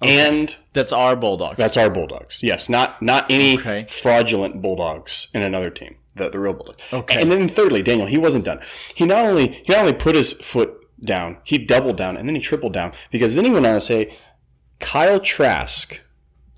And 0.00 0.54
That's 0.72 0.92
our 0.92 1.16
Bulldogs. 1.16 1.56
that's 1.58 1.76
our 1.76 1.90
Bulldogs. 1.90 2.40
Yes, 2.42 2.68
not 2.68 3.02
not 3.02 3.26
any 3.30 3.58
Okay. 3.58 3.84
fraudulent 3.88 4.62
Bulldogs 4.62 5.26
in 5.34 5.42
another 5.42 5.70
team. 5.70 5.96
The, 6.14 6.30
the 6.30 6.38
real 6.38 6.52
Bulldogs. 6.54 6.80
Okay. 6.92 7.20
And 7.20 7.30
then 7.32 7.48
thirdly, 7.48 7.82
Daniel, 7.82 8.06
he 8.06 8.16
wasn't 8.16 8.44
done. 8.44 8.60
He 8.94 9.04
not 9.04 9.24
only 9.24 9.60
he 9.64 9.72
not 9.72 9.80
only 9.80 9.92
put 9.92 10.14
his 10.14 10.34
foot 10.34 10.72
down, 11.04 11.38
he 11.44 11.58
doubled 11.58 11.96
down, 11.96 12.16
and 12.16 12.28
then 12.28 12.36
he 12.36 12.40
tripled 12.40 12.72
down 12.72 12.92
because 13.10 13.34
then 13.34 13.44
he 13.44 13.50
went 13.50 13.66
on 13.66 13.74
to 13.74 13.80
say, 13.80 14.16
Kyle 14.80 15.20
Trask 15.20 16.00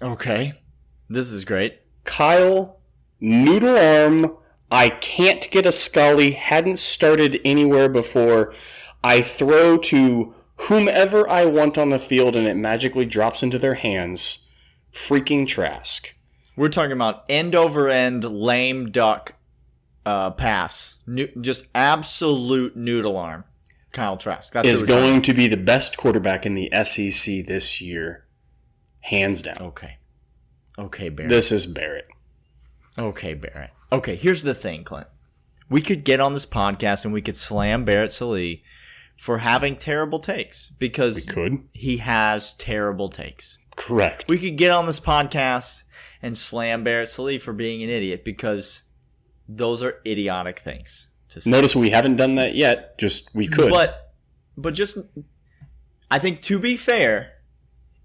okay. 0.03 0.55
This 1.09 1.33
is 1.33 1.45
great. 1.45 1.81
Kyle 2.05 2.81
Noodle 3.21 3.77
Arm. 3.77 4.37
I 4.71 4.89
can't 4.89 5.51
get 5.51 5.67
a 5.67 5.73
Scully. 5.73 6.33
Hadn't 6.33 6.79
started 6.79 7.41
anywhere 7.45 7.89
before. 7.89 8.55
I 9.03 9.23
throw 9.23 9.77
to 9.79 10.35
whomever 10.57 11.29
I 11.29 11.47
want 11.47 11.77
on 11.79 11.91
the 11.91 11.99
field, 11.99 12.37
and 12.37 12.47
it 12.47 12.55
magically 12.57 13.07
drops 13.07 13.43
into 13.43 13.59
their 13.59 13.75
hands. 13.75 14.47
Freaking 14.95 15.47
Trask. 15.47 16.15
We're 16.57 16.69
talking 16.69 16.93
about 16.93 17.25
end 17.29 17.55
over 17.55 17.89
end 17.89 18.23
lame 18.25 18.91
duck 18.91 19.35
uh, 20.05 20.31
pass. 20.31 20.97
Nu- 21.07 21.31
just 21.41 21.67
absolute 21.75 22.77
noodle 22.77 23.17
arm. 23.17 23.45
Kyle 23.93 24.17
Trask. 24.17 24.53
That's 24.53 24.69
Is 24.69 24.81
who 24.81 24.87
we're 24.87 24.93
talking 24.93 25.11
going 25.11 25.23
to 25.23 25.35
be 25.35 25.49
the 25.49 25.57
best 25.57 25.97
quarterback 25.97 26.47
in 26.47 26.55
the 26.55 26.71
SEC 26.85 27.47
this 27.47 27.81
year, 27.81 28.27
hands 29.01 29.43
down. 29.43 29.59
Okay. 29.61 29.99
Okay, 30.79 31.09
Barrett. 31.09 31.31
This 31.31 31.53
is 31.53 31.67
Barrett. 31.67 32.07
Okay, 32.99 33.35
Barrett. 33.35 33.71
Okay, 33.93 34.17
here's 34.17 34.43
the 34.43 34.55
thing, 34.55 34.85
Clint. 34.85 35.09
We 35.69 35.83
could 35.83 36.05
get 36.05 36.21
on 36.21 36.33
this 36.33 36.47
podcast 36.47 37.05
and 37.05 37.13
we 37.13 37.23
could 37.23 37.37
slam 37.37 37.85
Barrett 37.85 38.13
Sallee 38.13 38.63
for 39.17 39.39
having 39.39 39.77
terrible 39.77 40.19
takes 40.19 40.71
because 40.79 41.29
he 41.73 41.99
has 41.99 42.55
terrible 42.55 43.09
takes. 43.09 43.59
Correct. 43.77 44.25
We 44.29 44.39
could 44.39 44.57
get 44.57 44.71
on 44.71 44.87
this 44.87 45.01
podcast 45.01 45.85
and 46.23 46.37
slam 46.37 46.83
Barrett 46.85 47.11
Sallee 47.11 47.39
for 47.39 47.53
being 47.53 47.83
an 47.83 47.89
idiot 47.89 48.25
because 48.25 48.83
those 49.49 49.83
are 49.83 50.01
idiotic 50.07 50.59
things 50.59 51.09
to. 51.31 51.49
Notice 51.49 51.75
we 51.77 51.91
haven't 51.91 52.17
done 52.17 52.37
that 52.37 52.55
yet. 52.55 52.99
Just 52.99 53.35
we 53.35 53.47
could. 53.47 53.71
But 53.71 54.13
but 54.57 54.75
just 54.75 54.99
I 56.11 56.19
think 56.19 56.43
to 56.43 56.59
be 56.59 56.77
fair, 56.77 57.33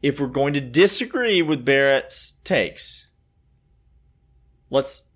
if 0.01 0.19
we're 0.19 0.27
going 0.27 0.53
to 0.53 0.61
disagree 0.61 1.41
with 1.41 1.65
Barrett's 1.65 2.33
takes, 2.43 3.07
let's 4.69 5.07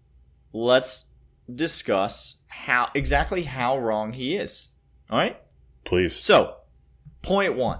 let's 0.51 1.11
discuss 1.53 2.37
how 2.47 2.89
exactly 2.93 3.43
how 3.43 3.77
wrong 3.77 4.13
he 4.13 4.35
is. 4.35 4.69
All 5.09 5.17
right? 5.17 5.39
Please. 5.85 6.15
So, 6.15 6.57
point 7.21 7.55
1. 7.55 7.79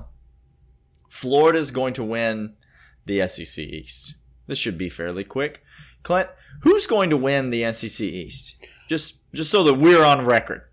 Florida's 1.10 1.72
going 1.72 1.94
to 1.96 2.04
win 2.04 2.56
the 3.06 3.28
SEC 3.28 3.60
East. 3.60 4.16
This 4.48 4.58
should 4.58 4.78
be 4.78 4.90
fairly 4.90 5.24
quick. 5.24 5.64
Clint, 6.04 6.30
who's 6.62 6.88
going 6.88 7.10
to 7.10 7.18
win 7.18 7.50
the 7.50 7.72
SEC 7.72 8.02
East? 8.02 8.68
Just 8.90 9.18
just 9.34 9.52
so 9.52 9.64
that 9.64 9.76
we're 9.76 10.04
on 10.04 10.26
record. 10.26 10.64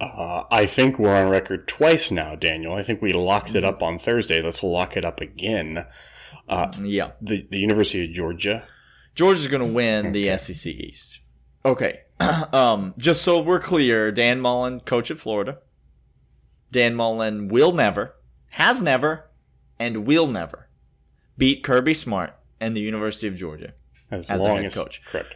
Uh, 0.00 0.42
I 0.50 0.66
think 0.66 0.98
we're 0.98 1.14
on 1.14 1.30
record 1.30 1.68
twice 1.68 2.10
now, 2.10 2.34
Daniel. 2.34 2.74
I 2.74 2.82
think 2.82 3.00
we 3.00 3.12
locked 3.12 3.54
it 3.54 3.64
up 3.64 3.82
on 3.82 3.98
Thursday. 3.98 4.42
Let's 4.42 4.62
lock 4.62 4.96
it 4.96 5.04
up 5.04 5.20
again. 5.20 5.86
Uh, 6.48 6.72
Yeah. 6.82 7.12
the, 7.20 7.46
the 7.50 7.58
University 7.58 8.04
of 8.06 8.10
Georgia. 8.10 8.64
Georgia's 9.14 9.46
going 9.46 9.62
to 9.62 9.72
win 9.72 10.12
the 10.12 10.36
SEC 10.38 10.72
East. 10.72 11.20
Okay. 11.64 12.00
um, 12.52 12.94
just 12.98 13.22
so 13.22 13.40
we're 13.40 13.60
clear, 13.60 14.10
Dan 14.10 14.40
Mullen, 14.40 14.80
coach 14.80 15.10
at 15.10 15.18
Florida. 15.18 15.58
Dan 16.72 16.94
Mullen 16.94 17.48
will 17.48 17.72
never, 17.72 18.14
has 18.50 18.80
never, 18.80 19.28
and 19.78 20.06
will 20.06 20.26
never 20.26 20.68
beat 21.36 21.62
Kirby 21.62 21.94
Smart 21.94 22.34
and 22.58 22.74
the 22.74 22.80
University 22.80 23.26
of 23.28 23.36
Georgia. 23.36 23.74
As, 24.10 24.30
As 24.30 24.40
long 24.40 24.56
head 24.56 24.66
as 24.66 24.74
coach. 24.74 25.04
Correct. 25.04 25.34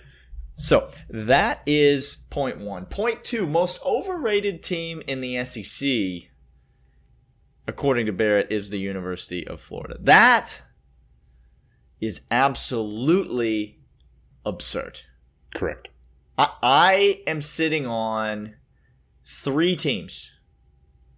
So 0.56 0.88
that 1.08 1.62
is 1.66 2.24
point 2.30 2.58
one. 2.58 2.86
Point 2.86 3.24
two, 3.24 3.46
most 3.46 3.80
overrated 3.84 4.62
team 4.62 5.02
in 5.06 5.20
the 5.20 5.44
SEC, 5.44 6.30
according 7.66 8.06
to 8.06 8.12
Barrett, 8.12 8.50
is 8.50 8.70
the 8.70 8.78
University 8.78 9.46
of 9.46 9.60
Florida. 9.60 9.96
That 10.00 10.62
is 12.00 12.20
absolutely 12.30 13.80
absurd. 14.46 15.00
Correct. 15.54 15.88
I, 16.38 16.50
I 16.62 17.22
am 17.26 17.40
sitting 17.40 17.86
on 17.86 18.54
three 19.24 19.74
teams 19.74 20.32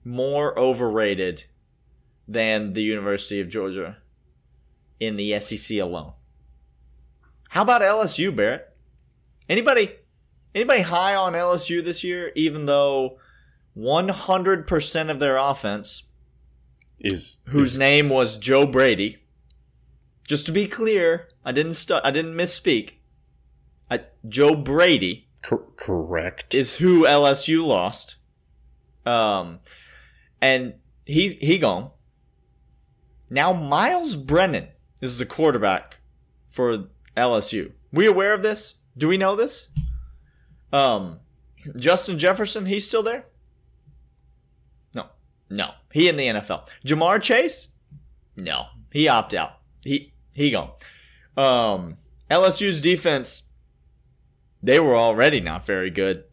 more 0.05 0.59
overrated 0.59 1.44
than 2.29 2.72
the 2.72 2.83
University 2.83 3.40
of 3.40 3.49
Georgia 3.49 3.99
in 5.01 5.16
the 5.16 5.38
SEC 5.40 5.79
alone. 5.79 6.12
How 7.51 7.62
about 7.62 7.83
LSU, 7.83 8.35
Barrett? 8.35 8.75
Anybody 9.48 9.92
anybody 10.54 10.82
high 10.82 11.14
on 11.14 11.35
LSU 11.35 11.85
this 11.85 12.02
year 12.02 12.32
even 12.35 12.66
though 12.66 13.18
100% 13.76 15.11
of 15.11 15.18
their 15.20 15.37
offense 15.37 16.04
Is 16.98 17.38
whose 17.44 17.72
is- 17.72 17.78
name 17.78 18.09
was 18.09 18.37
Joe 18.37 18.66
Brady. 18.66 19.18
Just 20.26 20.46
to 20.46 20.52
be 20.52 20.66
clear, 20.66 21.28
I 21.44 21.52
didn't 21.52 21.74
stu- 21.74 22.00
I 22.02 22.11
didn't 22.11 22.35
misspeak. 22.35 22.94
I, 23.88 24.00
Joe 24.28 24.56
Brady 24.56 25.28
cor- 25.42 25.66
correct. 25.76 26.52
is 26.54 26.76
who 26.76 27.04
LSU 27.06 27.64
lost. 27.64 28.16
Um, 29.04 29.61
and 30.40 30.74
he 31.04 31.35
he 31.35 31.59
gone. 31.59 31.90
Now 33.30 33.52
Myles 33.52 34.16
Brennan 34.16 34.68
is 35.00 35.18
the 35.18 35.26
quarterback 35.26 35.98
for 36.48 36.88
LSU. 37.16 37.72
We 37.92 38.06
aware 38.06 38.32
of 38.35 38.42
this? 38.42 38.74
Do 38.96 39.09
we 39.09 39.16
know 39.16 39.37
this? 39.37 39.68
Um, 40.72 41.20
Justin 41.76 42.18
Jefferson, 42.18 42.66
he's 42.66 42.87
still 42.87 43.02
there. 43.02 43.26
No, 44.94 45.06
no, 45.50 45.72
he 45.92 46.09
in 46.09 46.16
the 46.16 46.26
NFL. 46.26 46.68
Ja'Marr 46.85 47.22
Chase, 47.22 47.68
no, 48.37 48.66
he 48.92 49.09
opt 49.09 49.35
out. 49.35 49.59
He 49.82 50.12
he 50.35 50.50
gone. 50.50 50.70
Um, 51.37 51.96
LSU's 52.30 52.80
defense, 52.80 53.44
they 54.62 54.80
were 54.80 54.96
already 54.96 55.40
not 55.40 55.66
very 55.66 55.90
good. 55.90 56.24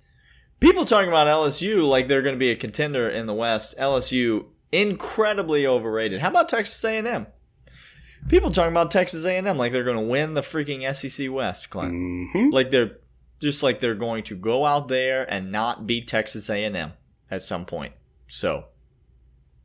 People 0.60 0.86
talking 0.86 1.10
about 1.10 1.28
LSU 1.28 1.88
like 1.88 2.08
they're 2.08 2.21
going 2.21 2.36
to 2.36 2.39
be 2.39 2.52
a 2.52 2.56
contender 2.56 3.10
in 3.10 3.26
the 3.26 3.34
West. 3.34 3.78
LSU 3.78 4.45
incredibly 4.71 5.67
overrated. 5.67 6.21
How 6.21 6.30
about 6.30 6.47
Texas 6.47 6.84
A&M? 6.84 7.28
People 8.30 8.52
talking 8.52 8.72
about 8.72 8.90
Texas 8.92 9.26
A&M 9.26 9.58
like 9.58 9.72
they're 9.72 9.84
going 9.84 9.98
to 9.98 10.04
win 10.04 10.34
the 10.34 10.42
freaking 10.42 10.84
SEC 10.96 11.32
West, 11.32 11.70
Clint. 11.70 11.92
hmm 12.32 12.50
Like 12.52 12.72
they're 12.72 12.98
just 13.42 13.62
like 13.64 13.80
they're 13.80 13.96
going 13.96 14.24
to 14.26 14.36
go 14.36 14.66
out 14.66 14.88
there 14.88 15.26
and 15.32 15.52
not 15.52 15.86
beat 15.86 16.08
Texas 16.08 16.50
A&M 16.50 16.94
at 17.30 17.44
some 17.44 17.66
point. 17.66 17.94
So 18.28 18.66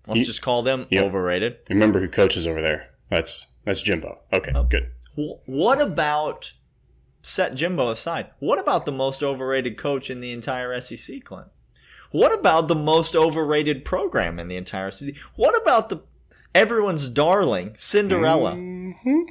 let's 0.06 0.26
just 0.26 0.42
call 0.42 0.62
them 0.62 0.86
Yep. 0.90 1.04
overrated. 1.04 1.56
Remember 1.70 2.00
who 2.00 2.08
coaches 2.08 2.46
over 2.46 2.60
there? 2.60 2.90
That's 3.10 3.46
that's 3.64 3.80
Jimbo. 3.82 4.18
Okay, 4.32 4.52
Oh. 4.54 4.64
good. 4.64 4.90
What 5.46 5.80
about 5.80 6.52
set 7.22 7.54
Jimbo 7.54 7.90
aside? 7.90 8.28
What 8.38 8.58
about 8.58 8.84
the 8.86 8.92
most 8.92 9.22
overrated 9.22 9.76
coach 9.76 10.10
in 10.10 10.20
the 10.20 10.32
entire 10.32 10.72
SEC, 10.80 11.24
Clint? 11.24 11.48
What 12.10 12.32
about 12.38 12.68
the 12.68 12.74
most 12.74 13.14
overrated 13.14 13.84
program 13.84 14.38
in 14.38 14.48
the 14.48 14.56
entire 14.56 14.90
SEC? 14.90 15.14
What 15.36 15.60
about 15.60 15.88
the 15.88 15.98
everyone's 16.54 17.08
darling 17.08 17.74
Cinderella? 17.76 18.52
Mhm. 18.52 19.24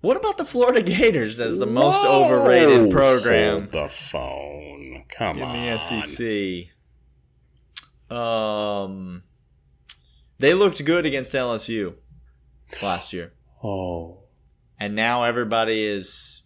What 0.00 0.16
about 0.18 0.36
the 0.36 0.44
Florida 0.44 0.82
Gators 0.82 1.40
as 1.40 1.58
the 1.58 1.66
most 1.66 2.04
overrated 2.04 2.90
program 2.90 3.60
Hold 3.60 3.72
the 3.72 3.88
phone. 3.88 5.04
Come 5.08 5.38
in 5.38 5.42
on. 5.44 5.52
the 5.54 5.78
SEC? 5.78 6.70
Um, 8.14 9.22
they 10.38 10.52
looked 10.54 10.84
good 10.84 11.06
against 11.06 11.32
LSU 11.32 11.94
last 12.82 13.12
year, 13.12 13.32
Oh. 13.62 14.24
and 14.78 14.94
now 14.94 15.24
everybody 15.24 15.84
is 15.86 16.42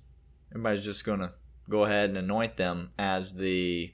everybody's 0.53 0.85
just 0.85 1.05
gonna 1.05 1.33
go 1.69 1.85
ahead 1.85 2.11
and 2.11 2.19
anoint 2.19 2.57
them 2.57 2.91
as 2.99 3.35
the. 3.35 3.93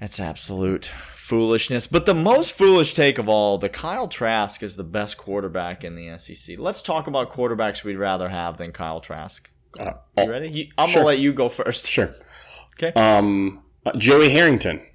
That's 0.00 0.18
absolute 0.18 0.86
foolishness. 0.86 1.86
But 1.86 2.06
the 2.06 2.14
most 2.14 2.52
foolish 2.54 2.94
take 2.94 3.18
of 3.18 3.28
all, 3.28 3.58
the 3.58 3.68
Kyle 3.68 4.08
Trask 4.08 4.62
is 4.62 4.76
the 4.76 4.82
best 4.84 5.18
quarterback 5.18 5.84
in 5.84 5.94
the 5.94 6.16
SEC. 6.18 6.58
Let's 6.58 6.80
talk 6.80 7.06
about 7.06 7.30
quarterbacks 7.30 7.84
we'd 7.84 7.96
rather 7.96 8.30
have 8.30 8.56
than 8.56 8.72
Kyle 8.72 9.00
Trask. 9.00 9.50
Uh, 9.78 9.84
You 9.84 9.92
oh, 10.24 10.26
ready? 10.28 10.48
You, 10.48 10.66
I'm 10.78 10.88
Sure. 10.88 11.02
gonna 11.02 11.06
let 11.06 11.18
you 11.18 11.32
go 11.34 11.48
first. 11.50 11.86
Sure. 11.86 12.10
Okay. 12.82 12.92
Um, 12.98 13.62
uh, 13.84 13.92
Joey 13.96 14.30
Harrington. 14.30 14.80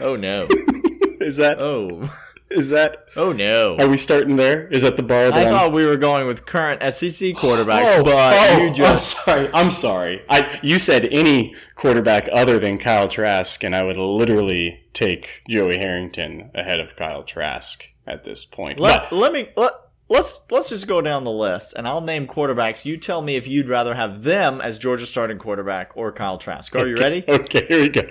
Oh 0.00 0.16
no. 0.16 0.48
Is 1.20 1.36
that? 1.36 1.60
Oh. 1.60 2.10
Is 2.54 2.70
that? 2.70 3.06
Oh 3.16 3.32
no. 3.32 3.76
Are 3.78 3.88
we 3.88 3.96
starting 3.96 4.36
there? 4.36 4.66
Is 4.68 4.82
that 4.82 4.96
the 4.96 5.02
bar? 5.02 5.24
That 5.30 5.34
I 5.34 5.40
I'm- 5.42 5.50
thought 5.50 5.72
we 5.72 5.84
were 5.84 5.96
going 5.96 6.26
with 6.26 6.46
current 6.46 6.80
SEC 6.82 7.34
quarterbacks, 7.34 7.96
Oh, 7.98 8.04
but 8.04 8.34
oh, 8.50 8.58
you 8.64 8.70
just 8.72 9.16
I'm 9.28 9.34
sorry. 9.36 9.50
I'm 9.52 9.70
sorry. 9.70 10.22
I 10.28 10.60
you 10.62 10.78
said 10.78 11.06
any 11.06 11.54
quarterback 11.74 12.28
other 12.32 12.58
than 12.58 12.78
Kyle 12.78 13.08
Trask, 13.08 13.62
and 13.64 13.74
I 13.74 13.82
would 13.82 13.96
literally 13.96 14.80
take 14.92 15.42
Joey 15.48 15.78
Harrington 15.78 16.50
ahead 16.54 16.80
of 16.80 16.94
Kyle 16.96 17.22
Trask 17.24 17.84
at 18.06 18.24
this 18.24 18.44
point. 18.44 18.78
let, 18.80 19.10
But- 19.10 19.16
let 19.16 19.32
me 19.32 19.48
let, 19.56 19.72
let's 20.08 20.40
let's 20.50 20.68
just 20.68 20.86
go 20.86 21.00
down 21.00 21.24
the 21.24 21.30
list 21.32 21.74
and 21.76 21.88
I'll 21.88 22.00
name 22.00 22.26
quarterbacks. 22.26 22.84
You 22.84 22.96
tell 22.96 23.20
me 23.22 23.36
if 23.36 23.48
you'd 23.48 23.68
rather 23.68 23.94
have 23.94 24.22
them 24.22 24.60
as 24.60 24.78
Georgia 24.78 25.06
starting 25.06 25.38
quarterback 25.38 25.92
or 25.96 26.12
Kyle 26.12 26.38
Trask. 26.38 26.74
Are 26.76 26.86
you 26.86 26.96
ready? 26.96 27.24
okay, 27.28 27.66
here 27.66 27.80
we 27.80 27.88
go. 27.88 28.02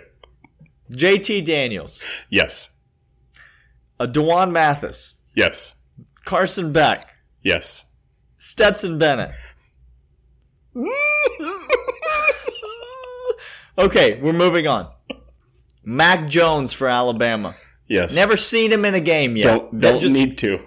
JT 0.92 1.46
Daniels, 1.46 2.04
Yes. 2.30 2.70
Uh, 4.04 4.06
D'Wan 4.06 4.52
Mathis, 4.52 5.14
Yes. 5.34 5.76
Carson 6.26 6.74
Beck, 6.74 7.08
Yes. 7.42 7.86
Stetson 8.38 8.98
Bennett. 9.00 9.32
okay, 13.78 14.20
we're 14.22 14.34
moving 14.34 14.68
on. 14.68 14.90
Mac 15.86 16.28
Jones 16.28 16.74
for 16.74 16.88
Alabama. 16.90 17.56
Yes. 17.88 18.16
Never 18.16 18.36
seen 18.38 18.72
him 18.72 18.84
in 18.86 18.94
a 18.94 19.00
game 19.00 19.36
yet. 19.38 19.44
Don't 19.44 19.80
don't 19.80 20.00
just- 20.00 20.14
need 20.14 20.38
to. 20.40 20.60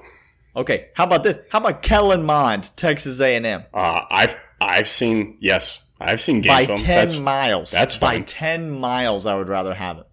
Okay, 0.55 0.87
how 0.95 1.05
about 1.05 1.23
this? 1.23 1.39
How 1.51 1.59
about 1.59 1.83
Kellen 1.83 2.23
Mond, 2.23 2.71
Texas 2.77 3.21
A&M? 3.21 3.65
Uh, 3.75 4.01
I've 4.11 4.37
I've 4.61 4.89
seen 4.89 5.37
yes, 5.41 5.81
I've 6.01 6.21
seen 6.23 6.41
game 6.41 6.53
By 6.53 6.65
film. 6.67 6.79
10 6.79 6.87
That's 6.97 7.19
miles. 7.19 7.71
that's 7.71 7.97
By 7.99 8.13
fine. 8.17 8.25
10 8.25 8.71
miles, 8.71 9.27
I 9.27 9.35
would 9.35 9.49
rather 9.51 9.75
have 9.75 9.99
it. 9.99 10.07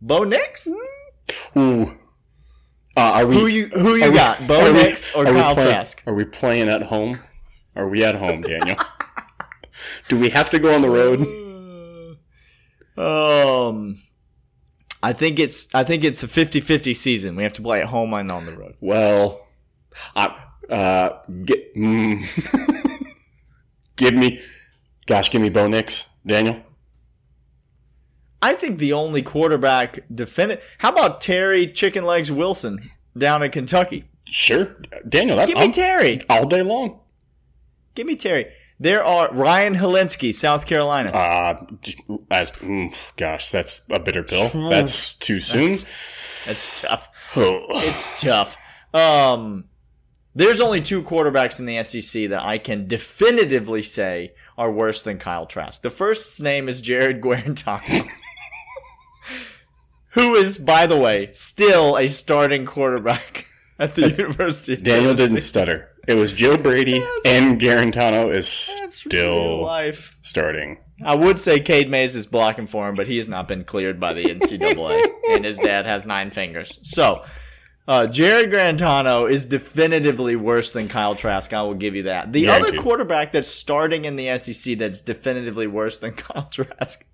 Bo 0.00 0.22
Nix? 0.22 0.68
Ooh. 1.56 1.96
Uh, 2.96 3.00
are 3.00 3.26
we? 3.26 3.36
Who 3.38 3.46
you 3.46 3.66
who 3.68 3.96
you 3.96 4.10
we- 4.10 4.16
got? 4.16 4.46
Bo 4.46 4.72
Nix 4.72 5.14
or 5.14 5.24
Kyle 5.24 5.54
playing- 5.54 5.70
Trask? 5.70 6.02
Are 6.06 6.14
we 6.14 6.24
playing 6.24 6.68
at 6.68 6.82
home? 6.84 7.18
Are 7.76 7.88
we 7.88 8.04
at 8.04 8.14
home, 8.14 8.42
Daniel? 8.42 8.76
Do 10.08 10.18
we 10.18 10.30
have 10.30 10.48
to 10.50 10.58
go 10.58 10.74
on 10.74 10.82
the 10.82 10.90
road? 10.90 11.20
Um 12.96 13.96
I 15.02 15.12
think 15.12 15.40
it's 15.40 15.66
I 15.74 15.82
think 15.82 16.04
it's 16.04 16.22
a 16.22 16.28
50-50 16.28 16.94
season. 16.94 17.34
We 17.34 17.42
have 17.42 17.52
to 17.54 17.62
play 17.62 17.80
at 17.80 17.88
home 17.88 18.14
and 18.14 18.30
on 18.30 18.46
the 18.46 18.56
road. 18.56 18.76
Well, 18.80 19.46
I, 20.14 20.26
uh, 20.70 21.18
get, 21.44 21.74
mm, 21.76 22.24
give 23.96 24.14
me, 24.14 24.40
gosh, 25.06 25.28
give 25.30 25.42
me 25.42 25.50
Bo 25.50 25.66
Nix, 25.68 26.08
Daniel. 26.24 26.62
I 28.44 28.54
think 28.54 28.78
the 28.78 28.92
only 28.92 29.22
quarterback 29.22 30.00
defendant 30.14 30.60
How 30.78 30.90
about 30.90 31.20
Terry 31.20 31.66
Chicken 31.66 32.04
Legs 32.04 32.30
Wilson 32.30 32.90
down 33.16 33.42
in 33.42 33.50
Kentucky? 33.50 34.04
Sure, 34.26 34.76
Daniel. 35.08 35.36
That, 35.36 35.48
Give 35.48 35.56
me 35.56 35.62
I'm- 35.62 35.72
Terry. 35.72 36.20
all 36.28 36.46
day 36.46 36.62
long. 36.62 37.00
Give 37.94 38.06
me 38.06 38.16
Terry. 38.16 38.46
There 38.80 39.04
are 39.04 39.32
Ryan 39.32 39.74
Hilinski, 39.76 40.34
South 40.34 40.66
Carolina. 40.66 41.10
Uh, 41.10 41.66
as 42.30 42.50
mm, 42.52 42.92
gosh, 43.16 43.50
that's 43.50 43.82
a 43.88 44.00
bitter 44.00 44.22
pill. 44.24 44.48
That's 44.68 45.12
too 45.14 45.38
soon. 45.40 45.76
That's 46.46 46.80
tough. 46.82 47.08
Oh. 47.36 47.66
It's 47.70 48.06
tough. 48.22 48.56
Um, 48.92 49.64
there's 50.36 50.60
only 50.60 50.80
two 50.80 51.02
quarterbacks 51.02 51.58
in 51.58 51.66
the 51.66 51.82
SEC 51.82 52.28
that 52.30 52.44
I 52.44 52.58
can 52.58 52.86
definitively 52.86 53.82
say 53.82 54.34
are 54.56 54.70
worse 54.70 55.02
than 55.02 55.18
Kyle 55.18 55.46
Trask. 55.46 55.82
The 55.82 55.90
first's 55.90 56.40
name 56.40 56.68
is 56.68 56.80
Jarrett 56.80 57.20
Guarantano, 57.22 58.08
who 60.14 60.34
is, 60.34 60.58
by 60.58 60.86
the 60.86 60.96
way, 60.96 61.30
still 61.32 61.96
a 61.96 62.08
starting 62.08 62.64
quarterback 62.66 63.46
at 63.78 63.94
the 63.94 64.10
University 64.10 64.74
of 64.74 64.82
Daniel 64.82 65.14
didn't 65.14 65.38
stutter. 65.38 65.90
It 66.06 66.14
was 66.14 66.32
Joe 66.32 66.56
Brady 66.56 67.04
and 67.24 67.60
Guarantano 67.60 68.32
is 68.32 68.46
still 68.48 69.62
life. 69.62 70.16
starting. 70.20 70.78
I 71.04 71.14
would 71.14 71.40
say 71.40 71.60
Cade 71.60 71.90
Mays 71.90 72.14
is 72.14 72.26
blocking 72.26 72.66
for 72.66 72.88
him, 72.88 72.94
but 72.94 73.06
he 73.06 73.16
has 73.16 73.28
not 73.28 73.48
been 73.48 73.64
cleared 73.64 73.98
by 73.98 74.12
the 74.12 74.24
NCAA, 74.24 75.02
and 75.30 75.44
his 75.44 75.58
dad 75.58 75.86
has 75.86 76.06
nine 76.06 76.30
fingers. 76.30 76.78
So, 76.82 77.24
uh, 77.86 78.06
Jarrett 78.06 78.50
Guarantano 78.50 79.30
is 79.30 79.44
definitively 79.44 80.36
worse 80.36 80.72
than 80.72 80.88
Kyle 80.88 81.14
Trask. 81.14 81.52
I 81.52 81.62
will 81.62 81.74
give 81.74 81.94
you 81.94 82.04
that. 82.04 82.32
The 82.32 82.48
other 82.48 82.60
Guaranteed. 82.60 82.80
quarterback 82.80 83.32
that's 83.32 83.48
starting 83.48 84.04
in 84.06 84.16
the 84.16 84.38
SEC 84.38 84.78
that's 84.78 85.00
definitively 85.00 85.66
worse 85.66 85.98
than 85.98 86.12
Kyle 86.16 86.48
Trask 86.50 87.04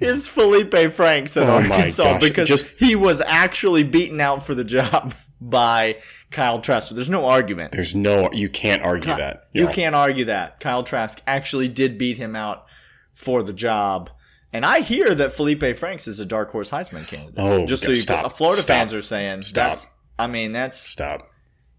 is 0.00 0.28
Felipe 0.28 0.92
Franks 0.92 1.36
at 1.36 1.42
Oh 1.44 1.52
Arkansas 1.56 2.18
because 2.20 2.48
just- 2.48 2.66
he 2.78 2.94
was 2.94 3.20
actually 3.20 3.82
beaten 3.82 4.20
out 4.20 4.44
for 4.44 4.54
the 4.54 4.64
job 4.64 5.14
by 5.40 5.96
Kyle 6.30 6.60
Trask. 6.60 6.88
So 6.88 6.94
there's 6.94 7.10
no 7.10 7.26
argument. 7.26 7.72
There's 7.72 7.94
no, 7.96 8.30
you 8.32 8.48
can't 8.48 8.82
argue 8.82 9.14
that. 9.16 9.48
You 9.52 9.66
can't 9.68 9.96
argue 9.96 10.26
that. 10.26 10.60
Kyle 10.60 10.84
Trask 10.84 11.20
actually 11.26 11.66
did 11.68 11.98
beat 11.98 12.18
him 12.18 12.36
out 12.36 12.66
for 13.14 13.42
the 13.42 13.52
job. 13.52 14.10
And 14.52 14.64
I 14.64 14.80
hear 14.80 15.14
that 15.14 15.32
Felipe 15.32 15.76
Franks 15.76 16.06
is 16.08 16.18
a 16.20 16.24
dark 16.26 16.50
horse 16.50 16.70
Heisman 16.70 17.06
candidate. 17.06 17.34
Oh, 17.38 17.66
just 17.66 17.82
so 17.84 17.90
you 17.90 17.96
stop. 17.96 18.30
Florida 18.32 18.60
Stop. 18.62 18.76
fans 18.76 18.92
are 18.94 19.02
saying 19.02 19.42
Stop. 19.42 19.78
I 20.20 20.26
mean 20.26 20.52
that's 20.52 20.78
Stop. 20.78 21.30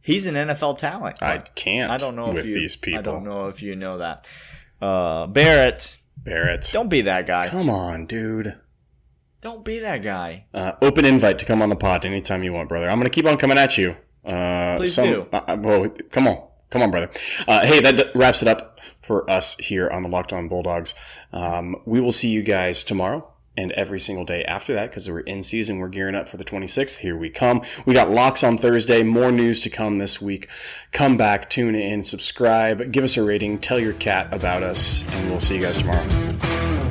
he's 0.02 0.26
an 0.26 0.36
NFL 0.36 0.78
talent. 0.78 1.22
I 1.22 1.38
can't. 1.40 1.92
I 1.92 1.98
don't 1.98 2.16
know 2.16 2.30
with 2.30 2.40
if 2.40 2.48
you, 2.48 2.56
these 2.56 2.76
people. 2.76 3.00
I 3.00 3.02
don't 3.04 3.24
know 3.24 3.48
if 3.48 3.62
you 3.62 3.76
know 3.76 4.00
that. 4.00 4.28
Uh, 4.82 5.28
Barrett, 5.28 5.98
Barrett. 6.18 6.70
don't 6.74 6.90
be 6.90 7.02
that 7.02 7.28
guy. 7.28 7.48
Come 7.48 7.70
on, 7.70 8.08
dude. 8.08 8.56
Don't 9.42 9.64
be 9.66 9.80
that 9.80 10.04
guy. 10.04 10.46
Uh, 10.54 10.74
open 10.82 11.06
invite 11.06 11.40
to 11.40 11.46
come 11.46 11.62
on 11.62 11.70
the 11.70 11.76
pod 11.76 12.06
anytime 12.06 12.44
you 12.44 12.54
want, 12.54 12.70
brother. 12.70 12.90
I'm 12.90 12.98
going 12.98 13.10
to 13.10 13.14
keep 13.14 13.26
on 13.26 13.38
coming 13.38 13.58
at 13.58 13.78
you. 13.78 13.96
Uh, 14.24 14.78
Please 14.78 14.96
do. 14.96 15.28
Uh, 15.32 15.42
uh, 15.48 15.58
well, 15.60 15.90
come 16.12 16.28
on. 16.28 16.48
Come 16.70 16.84
on, 16.84 16.92
brother. 16.92 17.10
Uh, 17.48 17.66
hey, 17.66 17.82
that 17.82 17.98
d- 17.98 18.04
wraps 18.16 18.42
it 18.42 18.48
up 18.48 18.80
for 19.02 19.30
us 19.30 19.58
here 19.58 19.90
on 19.90 20.04
the 20.04 20.10
Locked 20.10 20.32
On 20.32 20.48
Bulldogs. 20.48 20.94
Um, 21.34 21.76
we 21.86 22.00
will 22.00 22.12
see 22.12 22.30
you 22.30 22.44
guys 22.44 22.84
tomorrow 22.84 23.28
and 23.58 23.72
every 23.74 24.00
single 24.00 24.26
day 24.26 24.44
after 24.46 24.74
that 24.74 24.90
because 24.90 25.10
we're 25.10 25.20
in 25.22 25.44
season. 25.44 25.80
We're 25.80 25.90
gearing 25.90 26.16
up 26.16 26.30
for 26.30 26.38
the 26.38 26.46
26th. 26.46 26.98
Here 26.98 27.18
we 27.18 27.30
come. 27.30 27.62
We 27.86 27.94
got 27.94 28.10
locks 28.10 28.44
on 28.44 28.58
Thursday. 28.58 29.04
More 29.04 29.32
news 29.32 29.60
to 29.62 29.70
come 29.70 29.98
this 29.98 30.22
week. 30.22 30.50
Come 30.92 31.18
back, 31.18 31.50
tune 31.50 31.76
in, 31.76 32.04
subscribe, 32.04 32.92
give 32.92 33.04
us 33.04 33.18
a 33.18 33.24
rating, 33.24 33.60
tell 33.60 33.80
your 33.80 33.94
cat 33.94 34.34
about 34.34 34.64
us, 34.64 35.04
and 35.14 35.30
we'll 35.30 35.40
see 35.40 35.56
you 35.56 35.62
guys 35.62 35.78
tomorrow. 35.78 36.08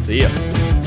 See 0.00 0.22
ya. 0.22 0.79